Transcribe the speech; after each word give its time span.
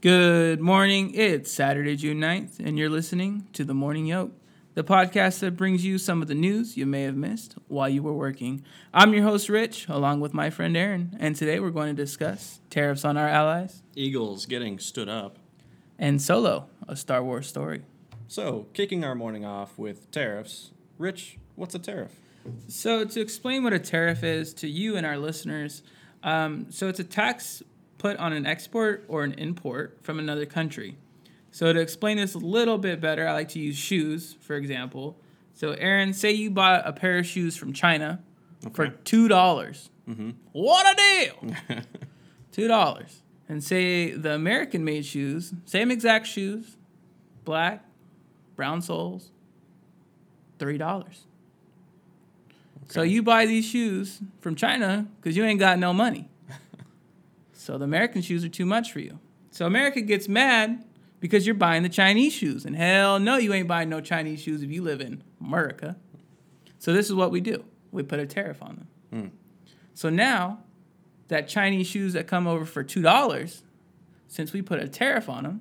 Good 0.00 0.60
morning. 0.60 1.12
It's 1.14 1.52
Saturday, 1.52 1.94
June 1.96 2.20
9th, 2.20 2.58
and 2.58 2.78
you're 2.78 2.88
listening 2.88 3.46
to 3.52 3.64
The 3.64 3.74
Morning 3.74 4.06
Yolk, 4.06 4.32
the 4.74 4.82
podcast 4.82 5.40
that 5.40 5.58
brings 5.58 5.84
you 5.84 5.98
some 5.98 6.22
of 6.22 6.28
the 6.28 6.34
news 6.34 6.76
you 6.76 6.86
may 6.86 7.02
have 7.02 7.16
missed 7.16 7.56
while 7.68 7.88
you 7.88 8.02
were 8.02 8.14
working. 8.14 8.64
I'm 8.94 9.12
your 9.12 9.24
host, 9.24 9.50
Rich, 9.50 9.88
along 9.88 10.20
with 10.20 10.32
my 10.32 10.48
friend 10.48 10.74
Aaron, 10.74 11.16
and 11.20 11.36
today 11.36 11.60
we're 11.60 11.68
going 11.70 11.94
to 11.94 12.02
discuss 12.02 12.60
tariffs 12.70 13.04
on 13.04 13.18
our 13.18 13.28
allies 13.28 13.82
Eagles 13.94 14.46
getting 14.46 14.78
stood 14.78 15.08
up. 15.10 15.38
and 15.98 16.22
Solo, 16.22 16.68
a 16.88 16.96
Star 16.96 17.22
Wars 17.22 17.46
story. 17.46 17.82
So, 18.26 18.68
kicking 18.72 19.04
our 19.04 19.14
morning 19.14 19.44
off 19.44 19.76
with 19.76 20.10
tariffs. 20.10 20.70
Rich, 20.96 21.36
what's 21.56 21.74
a 21.74 21.78
tariff? 21.78 22.20
So, 22.68 23.04
to 23.04 23.20
explain 23.20 23.64
what 23.64 23.74
a 23.74 23.78
tariff 23.78 24.24
is 24.24 24.54
to 24.54 24.68
you 24.68 24.96
and 24.96 25.04
our 25.04 25.18
listeners, 25.18 25.82
um, 26.22 26.66
so 26.70 26.88
it's 26.88 27.00
a 27.00 27.04
tax 27.04 27.62
put 28.00 28.16
on 28.16 28.32
an 28.32 28.46
export 28.46 29.04
or 29.08 29.24
an 29.24 29.34
import 29.34 29.98
from 30.02 30.18
another 30.18 30.46
country. 30.46 30.96
So, 31.52 31.72
to 31.72 31.78
explain 31.80 32.16
this 32.16 32.34
a 32.34 32.38
little 32.38 32.78
bit 32.78 33.00
better, 33.00 33.28
I 33.28 33.32
like 33.34 33.50
to 33.50 33.58
use 33.58 33.76
shoes, 33.76 34.36
for 34.40 34.56
example. 34.56 35.18
So, 35.52 35.72
Aaron, 35.72 36.14
say 36.14 36.32
you 36.32 36.50
bought 36.50 36.86
a 36.86 36.92
pair 36.92 37.18
of 37.18 37.26
shoes 37.26 37.56
from 37.56 37.72
China 37.72 38.20
for 38.72 38.88
2. 38.88 39.28
dollars 39.28 39.90
Mm-hmm. 40.08 40.30
What 40.52 40.86
a 40.92 40.96
deal! 40.96 41.82
$2. 42.68 43.12
And 43.48 43.62
say 43.62 44.10
the 44.10 44.32
American 44.32 44.84
made 44.84 45.04
shoes, 45.06 45.52
same 45.66 45.90
exact 45.92 46.26
shoes, 46.26 46.76
black, 47.44 47.84
brown 48.56 48.82
soles, 48.82 49.30
$3. 50.58 51.04
So 52.88 53.02
you 53.02 53.22
buy 53.22 53.46
these 53.46 53.64
shoes 53.64 54.20
from 54.40 54.56
China 54.56 55.06
because 55.20 55.36
you 55.36 55.44
ain't 55.44 55.60
got 55.60 55.78
no 55.78 55.92
money. 55.92 56.28
So 57.60 57.76
the 57.76 57.84
American 57.84 58.22
shoes 58.22 58.42
are 58.42 58.48
too 58.48 58.64
much 58.64 58.90
for 58.90 59.00
you. 59.00 59.18
So 59.50 59.66
America 59.66 60.00
gets 60.00 60.28
mad 60.28 60.82
because 61.20 61.44
you're 61.44 61.54
buying 61.54 61.82
the 61.82 61.90
Chinese 61.90 62.32
shoes. 62.32 62.64
And 62.64 62.74
hell 62.74 63.20
no, 63.20 63.36
you 63.36 63.52
ain't 63.52 63.68
buying 63.68 63.90
no 63.90 64.00
Chinese 64.00 64.40
shoes 64.40 64.62
if 64.62 64.70
you 64.70 64.82
live 64.82 65.02
in 65.02 65.22
America. 65.42 65.96
So 66.78 66.94
this 66.94 67.06
is 67.06 67.14
what 67.14 67.30
we 67.30 67.42
do. 67.42 67.62
We 67.92 68.02
put 68.02 68.18
a 68.18 68.24
tariff 68.24 68.62
on 68.62 68.76
them. 68.76 68.88
Hmm. 69.12 69.36
So 69.92 70.08
now 70.08 70.60
that 71.28 71.48
Chinese 71.48 71.86
shoes 71.86 72.14
that 72.14 72.26
come 72.26 72.46
over 72.46 72.64
for 72.64 72.82
$2, 72.82 73.60
since 74.26 74.54
we 74.54 74.62
put 74.62 74.80
a 74.80 74.88
tariff 74.88 75.28
on 75.28 75.44
them, 75.44 75.60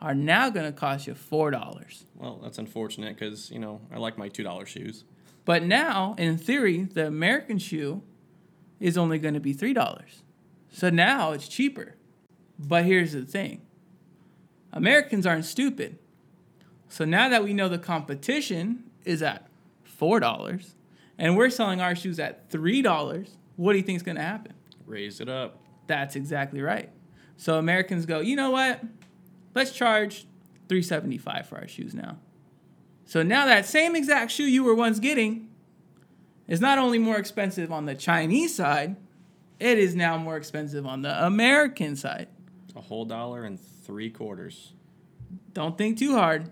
are 0.00 0.14
now 0.14 0.48
going 0.48 0.64
to 0.64 0.72
cost 0.72 1.06
you 1.06 1.12
$4. 1.12 2.04
Well, 2.14 2.40
that's 2.42 2.56
unfortunate 2.56 3.18
because, 3.18 3.50
you 3.50 3.58
know, 3.58 3.82
I 3.92 3.98
like 3.98 4.16
my 4.16 4.30
$2 4.30 4.66
shoes. 4.66 5.04
But 5.44 5.62
now, 5.62 6.14
in 6.16 6.38
theory, 6.38 6.84
the 6.84 7.06
American 7.06 7.58
shoe 7.58 8.02
is 8.80 8.96
only 8.96 9.18
going 9.18 9.34
to 9.34 9.40
be 9.40 9.54
$3. 9.54 10.22
So 10.70 10.90
now 10.90 11.32
it's 11.32 11.48
cheaper. 11.48 11.94
But 12.58 12.84
here's 12.84 13.12
the 13.12 13.22
thing 13.22 13.62
Americans 14.72 15.26
aren't 15.26 15.44
stupid. 15.44 15.98
So 16.88 17.04
now 17.04 17.28
that 17.28 17.44
we 17.44 17.52
know 17.52 17.68
the 17.68 17.78
competition 17.78 18.84
is 19.04 19.22
at 19.22 19.46
$4 20.00 20.72
and 21.18 21.36
we're 21.36 21.50
selling 21.50 21.80
our 21.80 21.94
shoes 21.94 22.18
at 22.18 22.50
$3, 22.50 23.28
what 23.56 23.72
do 23.72 23.78
you 23.78 23.84
think 23.84 23.96
is 23.96 24.02
going 24.02 24.16
to 24.16 24.22
happen? 24.22 24.54
Raise 24.86 25.20
it 25.20 25.28
up. 25.28 25.60
That's 25.86 26.16
exactly 26.16 26.62
right. 26.62 26.90
So 27.36 27.58
Americans 27.58 28.06
go, 28.06 28.20
you 28.20 28.36
know 28.36 28.50
what? 28.50 28.82
Let's 29.54 29.72
charge 29.72 30.26
375 30.68 31.46
for 31.46 31.56
our 31.56 31.68
shoes 31.68 31.94
now. 31.94 32.18
So 33.04 33.22
now 33.22 33.46
that 33.46 33.66
same 33.66 33.96
exact 33.96 34.30
shoe 34.30 34.44
you 34.44 34.64
were 34.64 34.74
once 34.74 34.98
getting 34.98 35.48
is 36.46 36.60
not 36.60 36.78
only 36.78 36.98
more 36.98 37.16
expensive 37.16 37.72
on 37.72 37.86
the 37.86 37.94
Chinese 37.94 38.54
side, 38.54 38.96
it 39.60 39.78
is 39.78 39.94
now 39.94 40.16
more 40.16 40.36
expensive 40.36 40.86
on 40.86 41.02
the 41.02 41.26
American 41.26 41.96
side. 41.96 42.28
A 42.76 42.80
whole 42.80 43.04
dollar 43.04 43.44
and 43.44 43.58
three 43.60 44.10
quarters. 44.10 44.72
Don't 45.52 45.76
think 45.76 45.98
too 45.98 46.14
hard. 46.14 46.50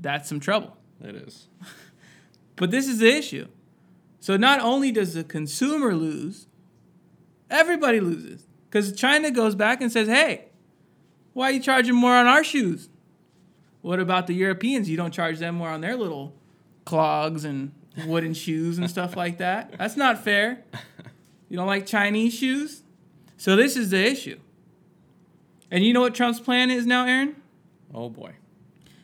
That's 0.00 0.28
some 0.28 0.40
trouble. 0.40 0.76
It 1.02 1.14
is. 1.16 1.48
But 2.56 2.70
this 2.70 2.86
is 2.86 2.98
the 2.98 3.08
issue. 3.08 3.48
So 4.20 4.36
not 4.36 4.60
only 4.60 4.92
does 4.92 5.14
the 5.14 5.24
consumer 5.24 5.96
lose, 5.96 6.46
everybody 7.50 7.98
loses. 7.98 8.46
Because 8.68 8.92
China 8.92 9.30
goes 9.30 9.54
back 9.54 9.80
and 9.80 9.90
says, 9.90 10.06
hey, 10.06 10.46
why 11.32 11.48
are 11.48 11.52
you 11.52 11.60
charging 11.60 11.96
more 11.96 12.14
on 12.14 12.26
our 12.26 12.44
shoes? 12.44 12.88
What 13.80 13.98
about 13.98 14.28
the 14.28 14.34
Europeans? 14.34 14.88
You 14.88 14.96
don't 14.96 15.12
charge 15.12 15.38
them 15.40 15.56
more 15.56 15.70
on 15.70 15.80
their 15.80 15.96
little 15.96 16.34
clogs 16.84 17.44
and 17.44 17.72
wooden 18.06 18.34
shoes 18.44 18.78
and 18.78 18.88
stuff 18.88 19.16
like 19.16 19.38
that. 19.38 19.74
That's 19.76 19.96
not 19.96 20.22
fair. 20.22 20.62
You 21.52 21.58
don't 21.58 21.66
like 21.66 21.84
Chinese 21.84 22.32
shoes? 22.32 22.82
So 23.36 23.56
this 23.56 23.76
is 23.76 23.90
the 23.90 24.02
issue. 24.02 24.40
And 25.70 25.84
you 25.84 25.92
know 25.92 26.00
what 26.00 26.14
Trump's 26.14 26.40
plan 26.40 26.70
is 26.70 26.86
now, 26.86 27.04
Aaron? 27.04 27.36
Oh 27.92 28.08
boy. 28.08 28.36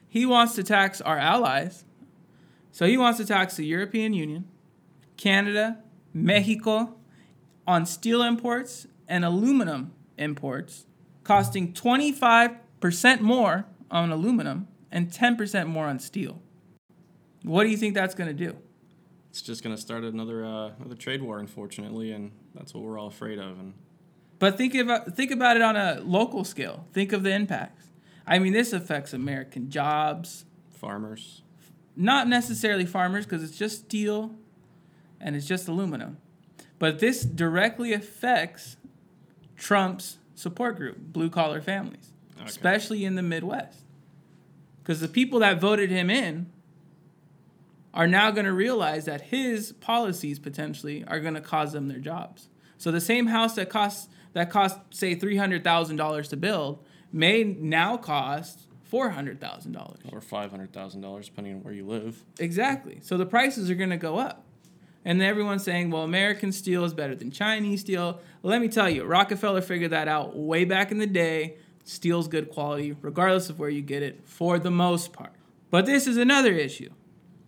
he 0.08 0.24
wants 0.24 0.54
to 0.54 0.62
tax 0.62 1.02
our 1.02 1.18
allies. 1.18 1.84
So 2.72 2.86
he 2.86 2.96
wants 2.96 3.18
to 3.18 3.26
tax 3.26 3.56
the 3.56 3.66
European 3.66 4.14
Union, 4.14 4.48
Canada, 5.18 5.80
Mexico 6.14 6.94
on 7.66 7.84
steel 7.84 8.22
imports 8.22 8.86
and 9.06 9.26
aluminum 9.26 9.92
imports, 10.16 10.86
costing 11.24 11.74
25% 11.74 13.20
more 13.20 13.66
on 13.90 14.10
aluminum 14.10 14.68
and 14.90 15.10
10% 15.10 15.66
more 15.66 15.84
on 15.84 15.98
steel. 15.98 16.40
What 17.42 17.64
do 17.64 17.68
you 17.68 17.76
think 17.76 17.92
that's 17.92 18.14
going 18.14 18.34
to 18.34 18.46
do? 18.46 18.56
It's 19.30 19.42
just 19.42 19.62
going 19.62 19.74
to 19.76 19.80
start 19.80 20.04
another 20.04 20.44
uh, 20.44 20.70
another 20.78 20.94
trade 20.96 21.22
war, 21.22 21.38
unfortunately, 21.38 22.12
and 22.12 22.32
that's 22.54 22.72
what 22.74 22.82
we're 22.82 22.98
all 22.98 23.08
afraid 23.08 23.38
of. 23.38 23.58
And 23.58 23.74
But 24.38 24.56
think 24.56 24.74
about 24.74 25.14
think 25.16 25.30
about 25.30 25.56
it 25.56 25.62
on 25.62 25.76
a 25.76 26.00
local 26.04 26.44
scale. 26.44 26.86
Think 26.92 27.12
of 27.12 27.22
the 27.22 27.30
impacts. 27.32 27.86
I 28.26 28.38
mean, 28.38 28.52
this 28.52 28.72
affects 28.72 29.12
American 29.12 29.70
jobs, 29.70 30.44
farmers. 30.70 31.42
not 31.96 32.28
necessarily 32.28 32.86
farmers 32.86 33.24
because 33.26 33.42
it's 33.42 33.56
just 33.58 33.80
steel 33.86 34.34
and 35.20 35.34
it's 35.34 35.46
just 35.46 35.66
aluminum. 35.68 36.18
But 36.78 37.00
this 37.00 37.22
directly 37.24 37.92
affects 37.92 38.76
Trump's 39.56 40.18
support 40.34 40.76
group, 40.76 40.96
blue 41.12 41.28
collar 41.30 41.60
families, 41.60 42.12
Okay. 42.36 42.44
especially 42.46 43.04
in 43.04 43.14
the 43.16 43.22
Midwest. 43.22 43.80
Because 44.82 45.00
the 45.00 45.08
people 45.08 45.40
that 45.40 45.60
voted 45.60 45.90
him 45.90 46.08
in 46.08 46.46
are 47.98 48.06
now 48.06 48.30
going 48.30 48.46
to 48.46 48.52
realize 48.52 49.06
that 49.06 49.20
his 49.22 49.72
policies 49.72 50.38
potentially 50.38 51.04
are 51.08 51.18
going 51.18 51.34
to 51.34 51.40
cause 51.40 51.72
them 51.72 51.88
their 51.88 51.98
jobs. 51.98 52.48
So 52.78 52.92
the 52.92 53.00
same 53.00 53.26
house 53.26 53.56
that 53.56 53.68
costs 53.68 54.08
that 54.34 54.50
cost 54.50 54.78
say 54.90 55.16
three 55.16 55.36
hundred 55.36 55.64
thousand 55.64 55.96
dollars 55.96 56.28
to 56.28 56.36
build 56.36 56.82
may 57.12 57.42
now 57.42 57.96
cost 57.96 58.68
four 58.84 59.10
hundred 59.10 59.40
thousand 59.40 59.72
dollars. 59.72 59.98
Or 60.12 60.20
$500,000, 60.20 61.24
depending 61.24 61.54
on 61.54 61.62
where 61.64 61.74
you 61.74 61.84
live. 61.84 62.24
Exactly. 62.38 63.00
So 63.02 63.16
the 63.16 63.26
prices 63.26 63.68
are 63.68 63.74
going 63.74 63.90
to 63.90 63.96
go 63.96 64.16
up. 64.16 64.44
And 65.04 65.20
then 65.20 65.28
everyone's 65.28 65.64
saying, 65.64 65.90
well, 65.90 66.02
American 66.04 66.52
steel 66.52 66.84
is 66.84 66.94
better 66.94 67.16
than 67.16 67.30
Chinese 67.32 67.80
steel. 67.80 68.20
Let 68.42 68.60
me 68.60 68.68
tell 68.68 68.88
you, 68.88 69.04
Rockefeller 69.04 69.62
figured 69.62 69.90
that 69.90 70.06
out 70.06 70.36
way 70.36 70.64
back 70.64 70.92
in 70.92 70.98
the 70.98 71.06
day. 71.06 71.56
Steel's 71.84 72.28
good 72.28 72.50
quality, 72.50 72.94
regardless 73.00 73.48
of 73.48 73.58
where 73.58 73.70
you 73.70 73.80
get 73.82 74.02
it, 74.02 74.20
for 74.24 74.58
the 74.58 74.70
most 74.70 75.12
part. 75.12 75.32
But 75.70 75.86
this 75.86 76.06
is 76.06 76.16
another 76.16 76.52
issue. 76.52 76.90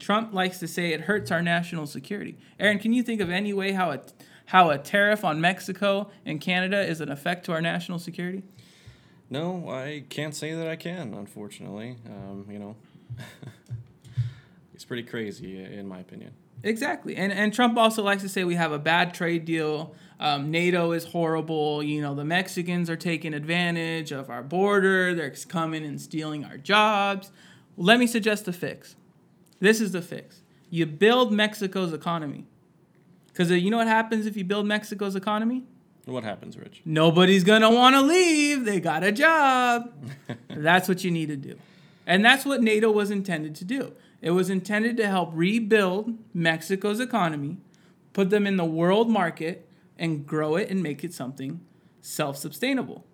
Trump 0.01 0.33
likes 0.33 0.59
to 0.59 0.67
say 0.67 0.93
it 0.93 1.03
hurts 1.03 1.31
our 1.31 1.43
national 1.43 1.87
security. 1.87 2.37
Aaron, 2.59 2.79
can 2.79 2.93
you 2.93 3.03
think 3.03 3.21
of 3.21 3.31
any 3.31 3.53
way 3.53 3.73
how 3.73 3.91
a, 3.93 4.01
how 4.47 4.71
a 4.71 4.79
tariff 4.79 5.25
on 5.25 5.41
Mexico 5.41 6.11
and 6.25 6.41
Canada 6.41 6.81
is 6.81 7.01
an 7.01 7.11
effect 7.11 7.45
to 7.47 7.53
our 7.53 7.61
national 7.61 7.99
security? 7.99 8.43
No, 9.29 9.69
I 9.69 10.05
can't 10.09 10.35
say 10.35 10.55
that 10.55 10.67
I 10.67 10.75
can, 10.75 11.15
unfortunately. 11.15 11.97
Um, 12.07 12.47
you 12.51 12.59
know, 12.59 12.77
it's 14.75 14.85
pretty 14.85 15.05
crazy, 15.05 15.63
in 15.63 15.87
my 15.87 16.01
opinion. 16.01 16.33
Exactly. 16.63 17.17
And 17.17 17.33
and 17.33 17.55
Trump 17.55 17.79
also 17.79 18.03
likes 18.03 18.23
to 18.23 18.29
say 18.29 18.45
we 18.45 18.57
have 18.57 18.73
a 18.73 18.79
bad 18.79 19.15
trade 19.15 19.45
deal. 19.45 19.95
Um, 20.19 20.51
NATO 20.51 20.93
is 20.93 21.05
horrible. 21.05 21.83
You 21.83 22.03
know, 22.03 22.15
the 22.15 22.25
Mexicans 22.25 22.91
are 22.91 22.97
taking 22.97 23.33
advantage 23.33 24.13
of 24.13 24.29
our 24.29 24.43
border. 24.43 25.15
They're 25.15 25.35
coming 25.49 25.85
and 25.85 26.01
stealing 26.01 26.45
our 26.45 26.59
jobs. 26.59 27.31
Let 27.77 27.99
me 27.99 28.07
suggest 28.07 28.47
a 28.49 28.53
fix. 28.53 28.97
This 29.61 29.81
is 29.81 29.93
the 29.93 30.03
fix. 30.03 30.43
You 30.71 30.87
build 30.87 31.33
Mexico's 31.33 31.93
economy. 31.93 32.47
Because 33.29 33.51
uh, 33.51 33.55
you 33.55 33.71
know 33.71 33.77
what 33.77 33.87
happens 33.87 34.27
if 34.27 34.37
you 34.37 34.45
build 34.45 34.67
Mexico's 34.67 35.15
economy? 35.15 35.65
What 36.07 36.25
happens, 36.25 36.57
Rich? 36.57 36.83
Nobody's 36.85 37.45
going 37.45 37.63
to 37.63 37.71
want 37.71 37.95
to 37.95 38.01
leave. 38.01 38.65
They 38.65 38.81
got 38.81 39.05
a 39.05 39.13
job. 39.13 39.93
that's 40.49 40.89
what 40.89 41.05
you 41.05 41.11
need 41.11 41.27
to 41.27 41.37
do. 41.37 41.57
And 42.07 42.25
that's 42.25 42.45
what 42.45 42.63
NATO 42.63 42.91
was 42.91 43.11
intended 43.11 43.55
to 43.57 43.65
do. 43.65 43.93
It 44.21 44.33
was 44.33 44.51
intended 44.51 44.97
to 44.97 45.07
help 45.07 45.31
rebuild 45.33 46.15
Mexico's 46.35 47.01
economy, 47.01 47.59
put 48.13 48.31
them 48.31 48.47
in 48.47 48.57
the 48.57 48.65
world 48.65 49.09
market, 49.09 49.69
and 49.99 50.27
grow 50.27 50.57
it 50.57 50.71
and 50.71 50.83
make 50.83 51.05
it 51.05 51.15
something 51.15 51.61
self 52.01 52.37
sustainable. 52.37 53.05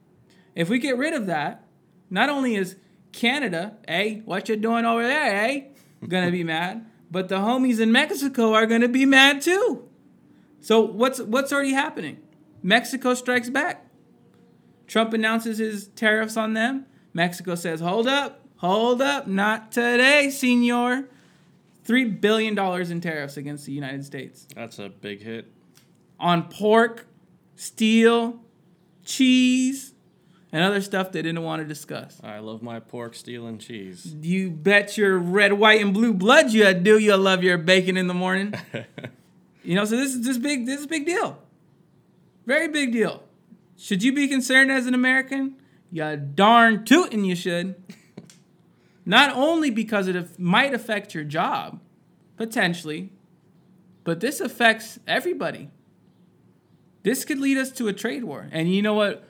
If 0.55 0.69
we 0.69 0.79
get 0.79 0.97
rid 0.97 1.13
of 1.13 1.27
that, 1.27 1.65
not 2.09 2.29
only 2.29 2.55
is 2.55 2.77
Canada, 3.13 3.77
hey, 3.87 4.23
what 4.25 4.49
you 4.49 4.57
doing 4.57 4.85
over 4.85 5.03
there, 5.03 5.37
hey, 5.37 5.69
gonna 6.09 6.31
be 6.31 6.45
mad, 6.45 6.87
but 7.11 7.29
the 7.29 7.37
homies 7.37 7.81
in 7.81 7.93
Mexico 7.93 8.53
are 8.55 8.67
gonna 8.67 8.89
be 8.89 9.05
mad 9.07 9.41
too. 9.43 9.89
So 10.61 10.81
what's 10.81 11.21
what's 11.21 11.53
already 11.53 11.73
happening? 11.73 12.19
Mexico 12.63 13.15
strikes 13.15 13.51
back. 13.51 13.87
Trump 14.87 15.13
announces 15.13 15.59
his 15.59 15.89
tariffs 15.89 16.37
on 16.37 16.55
them. 16.55 16.87
Mexico 17.13 17.55
says, 17.55 17.81
hold 17.81 18.07
up, 18.07 18.41
hold 18.57 19.01
up, 19.03 19.27
not 19.27 19.73
today, 19.73 20.31
senor. 20.31 21.09
$3 21.85 22.21
billion 22.21 22.59
in 22.91 23.01
tariffs 23.01 23.37
against 23.37 23.65
the 23.67 23.71
United 23.73 24.05
States 24.05 24.49
That's 24.57 24.81
a 24.81 24.89
big 24.89 25.23
hit. 25.23 25.53
on 26.19 26.45
pork, 26.49 27.07
steel, 27.55 28.41
cheese, 29.05 29.95
and 30.53 30.63
other 30.63 30.81
stuff 30.81 31.13
they 31.13 31.23
didn't 31.23 31.43
want 31.43 31.63
to 31.63 31.69
discuss. 31.69 32.21
I 32.23 32.39
love 32.39 32.63
my 32.63 32.81
pork, 32.81 33.15
steel, 33.15 33.47
and 33.47 33.61
cheese. 33.61 34.15
You 34.21 34.51
bet 34.51 34.97
your 34.97 35.19
red, 35.19 35.55
white, 35.55 35.81
and 35.81 35.93
blue 35.93 36.15
blood 36.15 36.53
you 36.53 36.73
do. 36.75 36.99
You 36.99 37.17
love 37.17 37.43
your 37.43 37.59
bacon 37.59 37.97
in 37.97 38.07
the 38.07 38.15
morning. 38.15 38.55
You 39.67 39.75
know, 39.75 39.85
so 39.85 39.97
this 39.97 40.15
is 40.15 40.25
this 40.25 40.39
big. 40.39 40.65
This 40.65 40.79
is 40.79 40.85
a 40.87 40.89
big 40.89 41.07
deal. 41.07 41.43
Very 42.47 42.69
big 42.69 42.93
deal. 42.93 43.25
Should 43.77 44.05
you 44.05 44.13
be 44.13 44.29
concerned 44.29 44.71
as 44.71 44.87
an 44.87 44.95
American? 44.95 45.57
You 45.91 46.17
darn 46.17 46.85
tootin' 46.85 47.25
you 47.25 47.35
should. 47.35 47.75
Not 49.05 49.35
only 49.35 49.71
because 49.71 50.07
it 50.07 50.39
might 50.39 50.73
affect 50.73 51.15
your 51.17 51.25
job, 51.25 51.81
potentially, 52.37 53.11
but 54.05 54.21
this 54.21 54.41
affects 54.41 55.01
everybody. 55.07 55.71
This 57.03 57.25
could 57.25 57.41
lead 57.41 57.59
us 57.59 57.73
to 57.73 57.89
a 57.89 57.93
trade 57.93 58.23
war. 58.23 58.49
And 58.53 58.73
you 58.73 58.83
know 58.83 58.95
what 58.95 59.25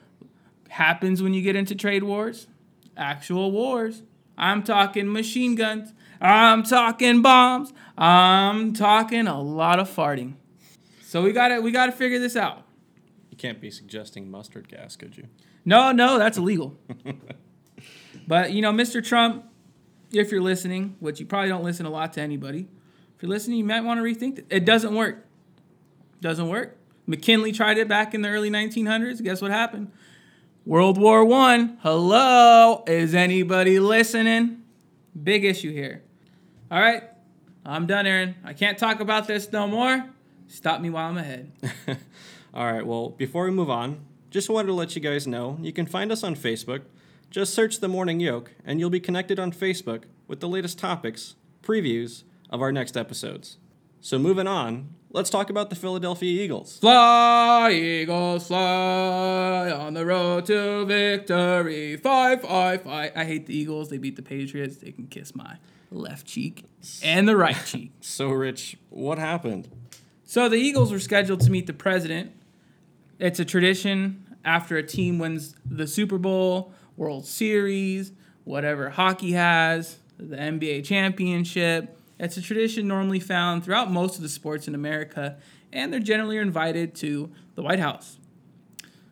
happens 0.69 1.21
when 1.21 1.33
you 1.33 1.41
get 1.41 1.55
into 1.55 1.75
trade 1.75 2.03
wars? 2.03 2.47
Actual 2.95 3.51
wars. 3.51 4.03
I'm 4.37 4.63
talking 4.63 5.11
machine 5.11 5.55
guns. 5.55 5.93
I'm 6.21 6.63
talking 6.63 7.21
bombs. 7.21 7.73
I'm 7.97 8.73
talking 8.73 9.27
a 9.27 9.41
lot 9.41 9.79
of 9.79 9.89
farting. 9.89 10.33
So 11.01 11.21
we 11.23 11.31
gotta 11.31 11.61
we 11.61 11.71
gotta 11.71 11.91
figure 11.91 12.19
this 12.19 12.35
out. 12.35 12.63
You 13.29 13.37
can't 13.37 13.61
be 13.61 13.71
suggesting 13.71 14.29
mustard 14.29 14.67
gas, 14.67 14.95
could 14.95 15.17
you? 15.17 15.27
No, 15.65 15.91
no, 15.91 16.17
that's 16.17 16.37
illegal. 16.37 16.77
but 18.27 18.51
you 18.51 18.61
know, 18.61 18.71
Mr. 18.71 19.03
Trump, 19.05 19.45
if 20.11 20.31
you're 20.31 20.41
listening, 20.41 20.95
which 20.99 21.19
you 21.19 21.25
probably 21.25 21.49
don't 21.49 21.63
listen 21.63 21.85
a 21.85 21.89
lot 21.89 22.13
to 22.13 22.21
anybody, 22.21 22.67
if 23.15 23.23
you're 23.23 23.29
listening, 23.29 23.57
you 23.57 23.63
might 23.63 23.81
want 23.81 23.99
to 23.99 24.03
rethink 24.03 24.39
it. 24.39 24.45
It 24.49 24.65
doesn't 24.65 24.93
work. 24.93 25.25
Doesn't 26.21 26.49
work. 26.49 26.77
McKinley 27.05 27.51
tried 27.51 27.77
it 27.77 27.87
back 27.87 28.13
in 28.13 28.21
the 28.21 28.29
early 28.29 28.49
1900s. 28.49 29.23
Guess 29.23 29.41
what 29.41 29.51
happened? 29.51 29.91
World 30.67 30.97
War 30.97 31.23
One. 31.23 31.77
Hello, 31.81 32.83
is 32.87 33.15
anybody 33.15 33.79
listening? 33.79 34.63
Big 35.23 35.45
issue 35.45 35.71
here. 35.71 36.03
All 36.69 36.81
right, 36.81 37.03
I'm 37.65 37.87
done, 37.87 38.05
Aaron. 38.05 38.35
I 38.43 38.51
can't 38.51 38.77
talk 38.77 38.99
about 38.99 39.27
this 39.27 39.49
no 39.49 39.65
more. 39.65 40.09
Stop 40.49 40.81
me 40.81 40.89
while 40.89 41.07
I'm 41.07 41.17
ahead. 41.17 41.53
All 42.53 42.65
right, 42.65 42.85
well, 42.85 43.11
before 43.11 43.45
we 43.45 43.51
move 43.51 43.69
on, 43.69 44.01
just 44.29 44.49
wanted 44.49 44.67
to 44.67 44.73
let 44.73 44.93
you 44.93 45.01
guys 45.01 45.25
know 45.25 45.57
you 45.61 45.71
can 45.71 45.85
find 45.85 46.11
us 46.11 46.21
on 46.21 46.35
Facebook. 46.35 46.81
Just 47.29 47.53
search 47.53 47.79
The 47.79 47.87
Morning 47.87 48.19
Yolk, 48.19 48.51
and 48.65 48.77
you'll 48.77 48.89
be 48.89 48.99
connected 48.99 49.39
on 49.39 49.53
Facebook 49.53 50.03
with 50.27 50.41
the 50.41 50.49
latest 50.49 50.77
topics, 50.77 51.35
previews 51.63 52.23
of 52.49 52.61
our 52.61 52.73
next 52.73 52.97
episodes. 52.97 53.57
So, 54.01 54.19
moving 54.19 54.47
on, 54.47 54.89
let's 55.11 55.29
talk 55.29 55.49
about 55.49 55.69
the 55.69 55.75
Philadelphia 55.75 56.43
Eagles. 56.43 56.77
Fly, 56.79 57.71
Eagles, 57.71 58.47
fly 58.47 59.71
on 59.71 59.93
the 59.93 60.05
road 60.05 60.45
to 60.47 60.85
victory. 60.85 61.97
Fly, 61.97 62.35
fly, 62.37 62.77
fly. 62.77 63.11
I 63.15 63.25
hate 63.25 63.45
the 63.47 63.57
Eagles. 63.57 63.89
They 63.89 63.97
beat 63.97 64.15
the 64.15 64.21
Patriots. 64.21 64.77
They 64.77 64.91
can 64.91 65.07
kiss 65.07 65.35
my 65.35 65.57
left 65.91 66.25
cheek 66.27 66.65
and 67.03 67.27
the 67.27 67.37
right 67.37 67.57
cheek. 67.65 67.91
So, 68.01 68.29
Rich, 68.29 68.77
what 68.89 69.17
happened? 69.17 69.69
So 70.23 70.49
the 70.49 70.57
Eagles 70.57 70.91
were 70.91 70.99
scheduled 70.99 71.39
to 71.41 71.51
meet 71.51 71.67
the 71.67 71.73
president. 71.73 72.33
It's 73.19 73.39
a 73.39 73.45
tradition 73.45 74.25
after 74.43 74.77
a 74.77 74.83
team 74.83 75.19
wins 75.19 75.55
the 75.65 75.87
Super 75.87 76.17
Bowl, 76.17 76.73
World 76.97 77.25
Series, 77.25 78.11
whatever 78.43 78.89
hockey 78.89 79.31
has, 79.31 79.97
the 80.17 80.35
NBA 80.35 80.83
championship. 80.85 81.97
It's 82.19 82.37
a 82.37 82.41
tradition 82.41 82.87
normally 82.87 83.19
found 83.19 83.63
throughout 83.63 83.91
most 83.91 84.15
of 84.15 84.21
the 84.21 84.29
sports 84.29 84.67
in 84.67 84.75
America, 84.75 85.37
and 85.71 85.91
they're 85.91 85.99
generally 85.99 86.37
invited 86.37 86.95
to 86.95 87.31
the 87.55 87.61
White 87.61 87.79
House. 87.79 88.17